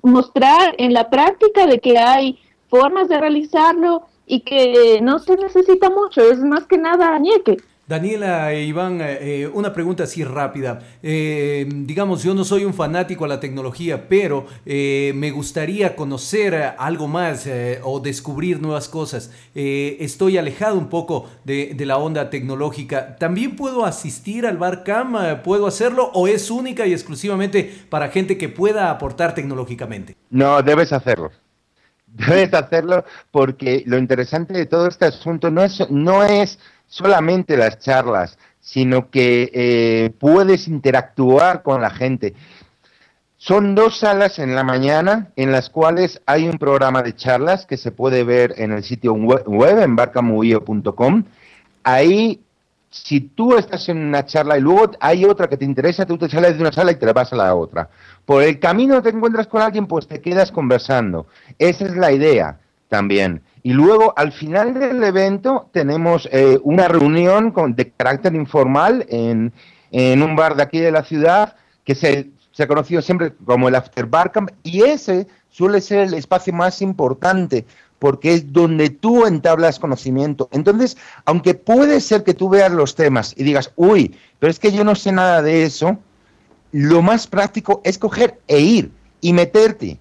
mostrar 0.03 0.75
en 0.77 0.93
la 0.93 1.09
práctica 1.09 1.65
de 1.65 1.79
que 1.79 1.97
hay 1.97 2.37
formas 2.69 3.09
de 3.09 3.19
realizarlo 3.19 4.03
y 4.27 4.41
que 4.41 4.99
no 5.01 5.17
se 5.17 5.35
necesita 5.37 5.89
mucho, 5.89 6.21
es 6.21 6.37
más 6.39 6.67
que 6.67 6.77
nada 6.77 7.17
ñeque. 7.17 7.57
Daniela 7.85 8.53
e 8.53 8.63
Iván, 8.63 9.01
eh, 9.01 9.41
eh, 9.41 9.47
una 9.47 9.73
pregunta 9.73 10.03
así 10.03 10.23
rápida. 10.23 10.79
Eh, 11.01 11.67
digamos, 11.67 12.23
yo 12.23 12.33
no 12.33 12.45
soy 12.45 12.63
un 12.63 12.73
fanático 12.73 13.25
a 13.25 13.27
la 13.27 13.41
tecnología, 13.41 14.07
pero 14.07 14.45
me 14.65 15.31
gustaría 15.31 15.95
conocer 15.95 16.75
algo 16.77 17.07
más 17.07 17.47
o 17.83 17.99
descubrir 17.99 18.61
nuevas 18.61 18.87
cosas. 18.87 19.31
estoy 19.53 20.37
alejado 20.37 20.77
un 20.77 20.87
poco 20.87 21.29
de, 21.43 21.75
la 21.85 21.97
onda 21.97 22.29
tecnológica. 22.29 23.17
¿También 23.17 23.55
puedo 23.55 23.85
asistir 23.85 24.45
al 24.45 24.57
Barcam? 24.57 25.41
¿Puedo 25.43 25.67
hacerlo 25.67 26.09
o 26.13 26.27
es 26.27 26.49
única 26.49 26.87
y 26.87 26.93
exclusivamente 26.93 27.85
para 27.89 28.07
gente 28.07 28.37
que 28.37 28.47
pueda 28.47 28.89
aportar 28.89 29.35
tecnológicamente? 29.35 30.15
No, 30.29 30.61
debes 30.61 30.93
hacerlo. 30.93 31.31
Debes 32.07 32.53
hacerlo 32.53 33.03
porque 33.31 33.83
lo 33.85 33.97
interesante 33.97 34.53
de 34.53 34.65
todo 34.65 34.87
este 34.87 35.05
asunto 35.05 35.49
no 35.49 35.63
es, 35.63 35.79
no 35.89 36.23
es 36.23 36.59
solamente 36.93 37.57
las 37.57 37.79
charlas, 37.79 38.37
sino 38.61 39.09
que 39.09 39.49
eh, 39.51 40.11
puedes 40.19 40.67
interactuar 40.67 41.63
con 41.63 41.81
la 41.81 41.89
gente. 41.89 42.35
Son 43.37 43.73
dos 43.73 43.97
salas 43.97 44.37
en 44.37 44.53
la 44.53 44.63
mañana 44.63 45.29
en 45.35 45.51
las 45.51 45.71
cuales 45.71 46.21
hay 46.27 46.47
un 46.47 46.59
programa 46.59 47.01
de 47.01 47.15
charlas 47.15 47.65
que 47.65 47.77
se 47.77 47.91
puede 47.91 48.23
ver 48.23 48.53
en 48.57 48.71
el 48.71 48.83
sitio 48.83 49.13
web, 49.13 49.79
en 49.79 49.95
barcamuyo.com. 49.95 51.23
Ahí, 51.83 52.39
si 52.91 53.21
tú 53.21 53.57
estás 53.57 53.89
en 53.89 53.97
una 53.97 54.25
charla 54.27 54.59
y 54.59 54.61
luego 54.61 54.91
hay 54.99 55.25
otra 55.25 55.47
que 55.47 55.57
te 55.57 55.65
interesa, 55.65 56.05
tú 56.05 56.19
te 56.19 56.29
sales 56.29 56.55
de 56.55 56.61
una 56.61 56.71
sala 56.71 56.91
y 56.91 56.95
te 56.95 57.11
vas 57.11 57.33
a 57.33 57.35
la 57.35 57.55
otra. 57.55 57.89
Por 58.23 58.43
el 58.43 58.59
camino 58.59 59.01
te 59.01 59.09
encuentras 59.09 59.47
con 59.47 59.63
alguien, 59.63 59.87
pues 59.87 60.07
te 60.07 60.21
quedas 60.21 60.51
conversando. 60.51 61.25
Esa 61.57 61.85
es 61.85 61.97
la 61.97 62.11
idea 62.11 62.59
también. 62.93 63.41
Y 63.63 63.73
luego, 63.73 64.13
al 64.15 64.31
final 64.31 64.75
del 64.75 65.03
evento, 65.03 65.67
tenemos 65.71 66.29
eh, 66.31 66.59
una 66.61 66.87
reunión 66.87 67.49
con, 67.49 67.73
de 67.73 67.89
carácter 67.89 68.35
informal 68.35 69.03
en, 69.09 69.51
un 70.21 70.35
bar 70.35 70.55
de 70.55 70.61
aquí 70.61 70.79
de 70.79 70.91
la 70.91 71.03
ciudad 71.03 71.55
que 71.83 71.95
se, 71.95 72.29
se 72.51 72.61
ha 72.61 72.67
conocido 72.67 73.01
siempre 73.01 73.33
como 73.45 73.67
el 73.67 73.73
After 73.73 74.05
Barcamp 74.05 74.51
y 74.61 74.83
ese 74.83 75.25
suele 75.49 75.81
ser 75.81 76.01
el 76.01 76.13
espacio 76.13 76.53
más 76.53 76.83
importante 76.83 77.65
porque 77.97 78.35
es 78.35 78.53
donde 78.53 78.91
tú 78.91 79.25
entablas 79.25 79.79
conocimiento. 79.79 80.49
Entonces, 80.51 80.95
aunque 81.25 81.55
puede 81.55 81.99
ser 81.99 82.23
que 82.23 82.35
tú 82.35 82.49
veas 82.49 82.71
los 82.71 82.93
temas 82.93 83.33
y 83.35 83.43
digas, 83.43 83.71
uy, 83.75 84.15
pero 84.37 84.51
es 84.51 84.59
que 84.59 84.71
yo 84.71 84.83
no 84.83 84.93
sé 84.93 85.11
nada 85.11 85.41
de 85.41 85.63
eso, 85.63 85.97
lo 86.71 87.01
más 87.01 87.25
práctico 87.25 87.81
es 87.83 87.97
coger 87.97 88.39
e 88.47 88.59
ir 88.59 88.91
y 89.19 89.33
meterte 89.33 89.99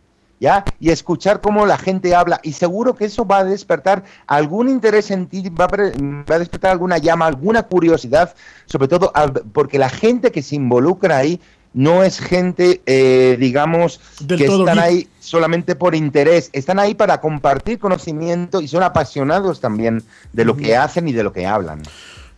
y 0.81 0.91
escuchar 0.91 1.41
cómo 1.41 1.67
la 1.67 1.79
gente 1.79 2.15
habla. 2.15 2.41
Y 2.43 2.53
seguro 2.53 2.95
que 2.95 3.05
eso 3.05 3.25
va 3.25 3.39
a 3.39 3.45
despertar 3.45 4.05
algún 4.27 4.69
interés 4.69 5.11
en 5.11 5.27
ti, 5.27 5.49
va 5.49 5.67
a, 5.67 6.39
despertar 6.39 6.73
alguna 6.73 6.99
llama, 6.99 7.27
alguna 7.27 7.63
curiosidad, 7.65 8.35
sobre 8.67 8.89
todo 8.89 9.13
porque 9.53 9.79
la 9.79 9.89
gente 9.89 10.33
que 10.33 10.43
se 10.43 10.57
involucra 10.57 11.19
ahí 11.19 11.41
no 11.75 12.03
es 12.03 12.19
gente, 12.19 12.83
eh, 12.85 13.37
digamos, 13.39 14.01
que 14.29 14.45
están 14.45 14.79
ahí 14.79 15.09
solamente 15.21 15.75
por 15.75 15.95
interés, 15.95 16.51
están 16.53 16.79
ahí 16.79 16.95
para 16.95 17.21
compartir 17.21 17.79
conocimiento 17.79 18.61
y 18.61 18.69
son 18.69 18.83
apasionados 18.83 19.61
también 19.61 20.03
de 20.33 20.45
lo 20.45 20.57
que 20.57 20.77
hacen 20.77 21.09
y 21.09 21.13
de 21.13 21.23
lo 21.23 21.33
que 21.33 21.47
hablan. 21.47 21.83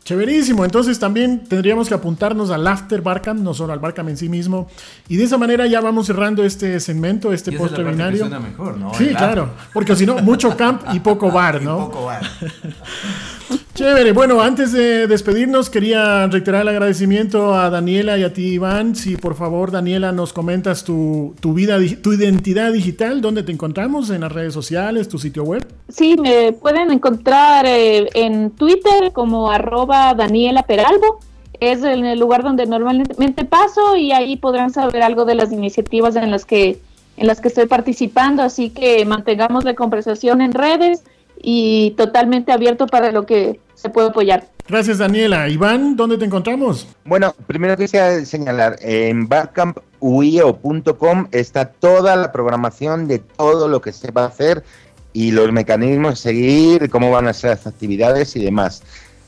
Chéverísimo, 0.04 0.66
entonces 0.66 0.98
también 0.98 1.44
tendríamos 1.44 1.88
que 1.88 1.94
apuntarnos 1.94 2.50
al 2.50 2.66
After 2.66 3.00
Barcamp, 3.00 3.40
no 3.40 3.54
solo 3.54 3.72
al 3.72 3.78
Barcamp 3.78 4.10
en 4.10 4.18
sí 4.18 4.28
mismo. 4.28 4.68
Y 5.08 5.16
de 5.16 5.24
esa 5.24 5.38
manera 5.38 5.66
ya 5.66 5.80
vamos 5.80 6.06
cerrando 6.06 6.44
este 6.44 6.78
segmento, 6.78 7.32
este 7.32 7.52
post 7.52 7.78
binario. 7.78 8.28
mejor, 8.38 8.76
¿no? 8.76 8.92
Sí, 8.94 9.08
claro, 9.14 9.50
porque 9.72 9.96
si 9.96 10.04
no, 10.04 10.18
mucho 10.18 10.54
camp 10.56 10.82
y 10.92 11.00
poco 11.00 11.30
bar, 11.32 11.62
¿no? 11.62 11.76
Y 11.76 11.80
poco 11.86 12.04
bar. 12.04 12.22
Chévere, 13.74 14.12
bueno, 14.12 14.40
antes 14.40 14.70
de 14.70 15.08
despedirnos 15.08 15.68
quería 15.68 16.28
reiterar 16.28 16.62
el 16.62 16.68
agradecimiento 16.68 17.54
a 17.54 17.70
Daniela 17.70 18.16
y 18.16 18.22
a 18.22 18.32
ti 18.32 18.52
Iván. 18.52 18.94
Si 18.94 19.16
por 19.16 19.34
favor 19.34 19.72
Daniela 19.72 20.12
nos 20.12 20.32
comentas 20.32 20.84
tu, 20.84 21.34
vida, 21.42 21.78
tu 22.00 22.12
identidad 22.12 22.72
digital, 22.72 23.20
dónde 23.20 23.42
te 23.42 23.50
encontramos 23.50 24.10
en 24.10 24.20
las 24.20 24.30
redes 24.30 24.54
sociales, 24.54 25.08
tu 25.08 25.18
sitio 25.18 25.42
web. 25.42 25.66
Sí, 25.88 26.16
me 26.16 26.52
pueden 26.52 26.92
encontrar 26.92 27.66
eh, 27.66 28.08
en 28.14 28.52
Twitter 28.52 29.10
como 29.12 29.50
arroba 29.50 30.14
Daniela 30.14 30.62
Peralbo. 30.62 31.18
Es 31.58 31.82
el 31.82 32.16
lugar 32.16 32.44
donde 32.44 32.66
normalmente 32.66 33.44
paso 33.44 33.96
y 33.96 34.12
ahí 34.12 34.36
podrán 34.36 34.70
saber 34.70 35.02
algo 35.02 35.24
de 35.24 35.34
las 35.34 35.50
iniciativas 35.50 36.14
en 36.14 36.30
las 36.30 36.44
que, 36.44 36.78
en 37.16 37.26
las 37.26 37.40
que 37.40 37.48
estoy 37.48 37.66
participando. 37.66 38.44
Así 38.44 38.70
que 38.70 39.04
mantengamos 39.04 39.64
la 39.64 39.74
conversación 39.74 40.40
en 40.42 40.52
redes 40.52 41.02
y 41.40 41.92
totalmente 41.92 42.52
abierto 42.52 42.86
para 42.86 43.12
lo 43.12 43.26
que 43.26 43.60
se 43.74 43.90
puede 43.90 44.08
apoyar. 44.08 44.48
Gracias, 44.66 44.98
Daniela. 44.98 45.48
Iván, 45.48 45.94
¿dónde 45.94 46.16
te 46.16 46.24
encontramos? 46.24 46.88
Bueno, 47.04 47.34
primero 47.46 47.76
quisiera 47.76 48.24
señalar, 48.24 48.76
en 48.80 49.28
barcampuio.com 49.28 51.28
está 51.32 51.66
toda 51.66 52.16
la 52.16 52.32
programación 52.32 53.06
de 53.06 53.18
todo 53.18 53.68
lo 53.68 53.82
que 53.82 53.92
se 53.92 54.10
va 54.10 54.22
a 54.22 54.28
hacer 54.28 54.64
y 55.12 55.32
los 55.32 55.52
mecanismos 55.52 56.14
a 56.14 56.16
seguir, 56.16 56.88
cómo 56.88 57.10
van 57.10 57.28
a 57.28 57.34
ser 57.34 57.50
las 57.50 57.66
actividades 57.66 58.34
y 58.36 58.44
demás. 58.44 58.82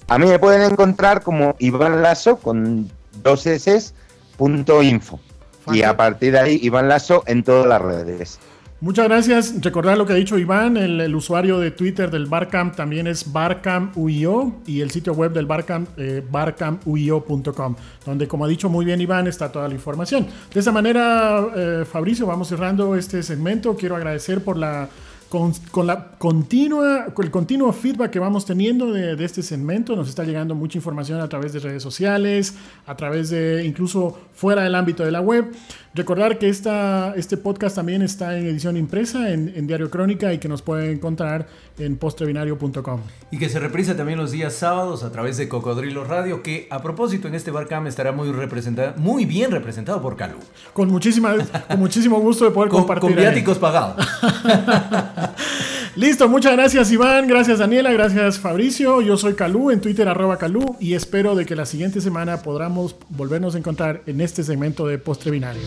A 0.09 0.19
mí 0.19 0.27
me 0.27 0.39
pueden 0.39 0.71
encontrar 0.71 1.23
como 1.23 1.57
Iván 1.59 2.01
Lasso 2.01 2.37
con 2.37 2.89
dos 3.23 3.47
S, 3.47 3.93
punto 4.37 4.83
info. 4.83 5.19
Y 5.73 5.83
a 5.83 5.97
partir 5.97 6.33
de 6.33 6.39
ahí, 6.39 6.61
Iván 6.63 6.89
Lasso 6.89 7.25
en 7.27 7.43
todas 7.43 7.67
las 7.67 7.83
redes. 7.83 8.39
Muchas 8.79 9.07
gracias. 9.07 9.55
Recordar 9.63 9.97
lo 9.97 10.05
que 10.05 10.13
ha 10.13 10.17
dicho 10.17 10.37
Iván, 10.37 10.77
el, 10.77 11.15
usuario 11.15 11.59
de 11.59 11.71
Twitter 11.71 12.11
del 12.11 12.27
Barcamp 12.27 12.77
también 12.77 13.07
es 13.07 13.33
barcamuio 13.33 14.57
y 14.67 14.83
el 14.83 14.91
sitio 14.91 15.15
web 15.15 15.33
del 15.33 15.47
Barcamp, 15.47 15.89
eh, 15.97 16.23
barcamuio.com, 16.31 17.75
donde 18.05 18.29
como 18.29 18.45
ha 18.45 18.49
dicho 18.49 18.69
muy 18.69 18.85
bien 18.85 19.01
Iván 19.01 19.29
está 19.29 19.51
toda 19.51 19.67
la 19.67 19.73
información. 19.73 20.27
De 20.53 20.61
esa 20.61 20.73
manera, 20.73 21.47
eh, 21.57 21.85
Fabricio, 21.91 22.27
vamos 22.27 22.49
cerrando 22.49 22.95
este 22.97 23.23
segmento. 23.23 23.75
Quiero 23.77 23.97
agradecer 23.97 24.45
por 24.45 24.59
la 24.59 24.91
con, 25.29 25.87
la 25.87 26.13
continua, 26.19 27.07
con 27.13 27.25
el 27.25 27.31
continuo 27.31 27.73
feedback 27.73 28.11
que 28.11 28.19
vamos 28.19 28.47
teniendo 28.47 28.93
de, 28.93 29.23
este 29.25 29.43
segmento, 29.43 29.97
nos 29.97 30.09
está 30.09 30.25
llegando 30.25 30.55
mucha 30.55 30.79
información 30.79 31.21
a 31.21 31.29
través 31.29 31.53
de 31.53 31.61
redes 31.61 31.83
sociales, 31.83 32.55
a 32.87 32.97
través 32.97 33.31
de 33.31 33.65
incluso 33.65 34.19
fuera 34.35 34.63
del 34.63 34.75
ámbito 34.75 35.05
de 35.05 35.11
la 35.11 35.21
web. 35.21 35.53
Recordar 35.97 36.39
que 36.39 36.51
esta, 36.51 37.15
este 37.17 37.39
podcast 37.39 37.77
también 37.77 38.03
está 38.03 38.37
en 38.37 38.47
edición 38.47 38.77
impresa 38.77 39.33
en, 39.33 39.67
Diario 39.67 39.91
Crónica 39.91 40.31
y 40.35 40.39
que 40.39 40.47
nos 40.47 40.61
pueden 40.61 40.91
encontrar 40.91 41.47
en 41.79 41.97
postrebinario.com. 41.97 43.01
Y 43.31 43.39
que 43.39 43.49
se 43.49 43.59
reprisa 43.59 43.97
también 43.97 44.19
los 44.19 44.31
días 44.31 44.53
sábados 44.53 45.05
a 45.05 45.11
través 45.11 45.39
de 45.39 45.49
Cocodrilo 45.49 46.05
Radio, 46.05 46.43
que 46.43 46.69
a 46.71 46.83
propósito 46.83 47.29
en 47.29 47.35
este 47.35 47.51
Barcam 47.51 47.87
estará 47.87 48.13
muy, 48.13 48.31
representado, 48.31 48.93
muy 48.99 49.25
bien 49.25 49.51
representado 49.51 50.03
por 50.03 50.17
Calu. 50.17 50.37
Con, 50.75 50.89
muchísima, 50.89 51.35
con 51.67 51.79
muchísimo 51.79 52.21
gusto 52.21 52.45
de 52.45 52.51
poder 52.51 52.69
compartir. 52.69 53.09
Con 53.09 53.17
viáticos 53.17 53.59
pagados. 53.59 54.07
Listo, 55.97 56.29
muchas 56.29 56.53
gracias 56.53 56.93
Iván, 56.93 57.27
gracias 57.27 57.59
Daniela, 57.59 57.91
gracias 57.91 58.39
Fabricio. 58.39 59.01
Yo 59.01 59.17
soy 59.17 59.33
Calú 59.33 59.71
en 59.71 59.81
Twitter 59.81 60.07
arroba 60.07 60.37
Calú 60.37 60.77
y 60.79 60.93
espero 60.93 61.35
de 61.35 61.47
que 61.47 61.57
la 61.57 61.65
siguiente 61.65 62.03
semana 62.03 62.43
podamos 62.43 62.97
volvernos 63.09 63.55
a 63.55 63.59
encontrar 63.59 64.03
en 64.05 64.21
este 64.21 64.43
segmento 64.43 64.87
de 64.87 64.99
Postre 64.99 65.31
Binario. 65.31 65.63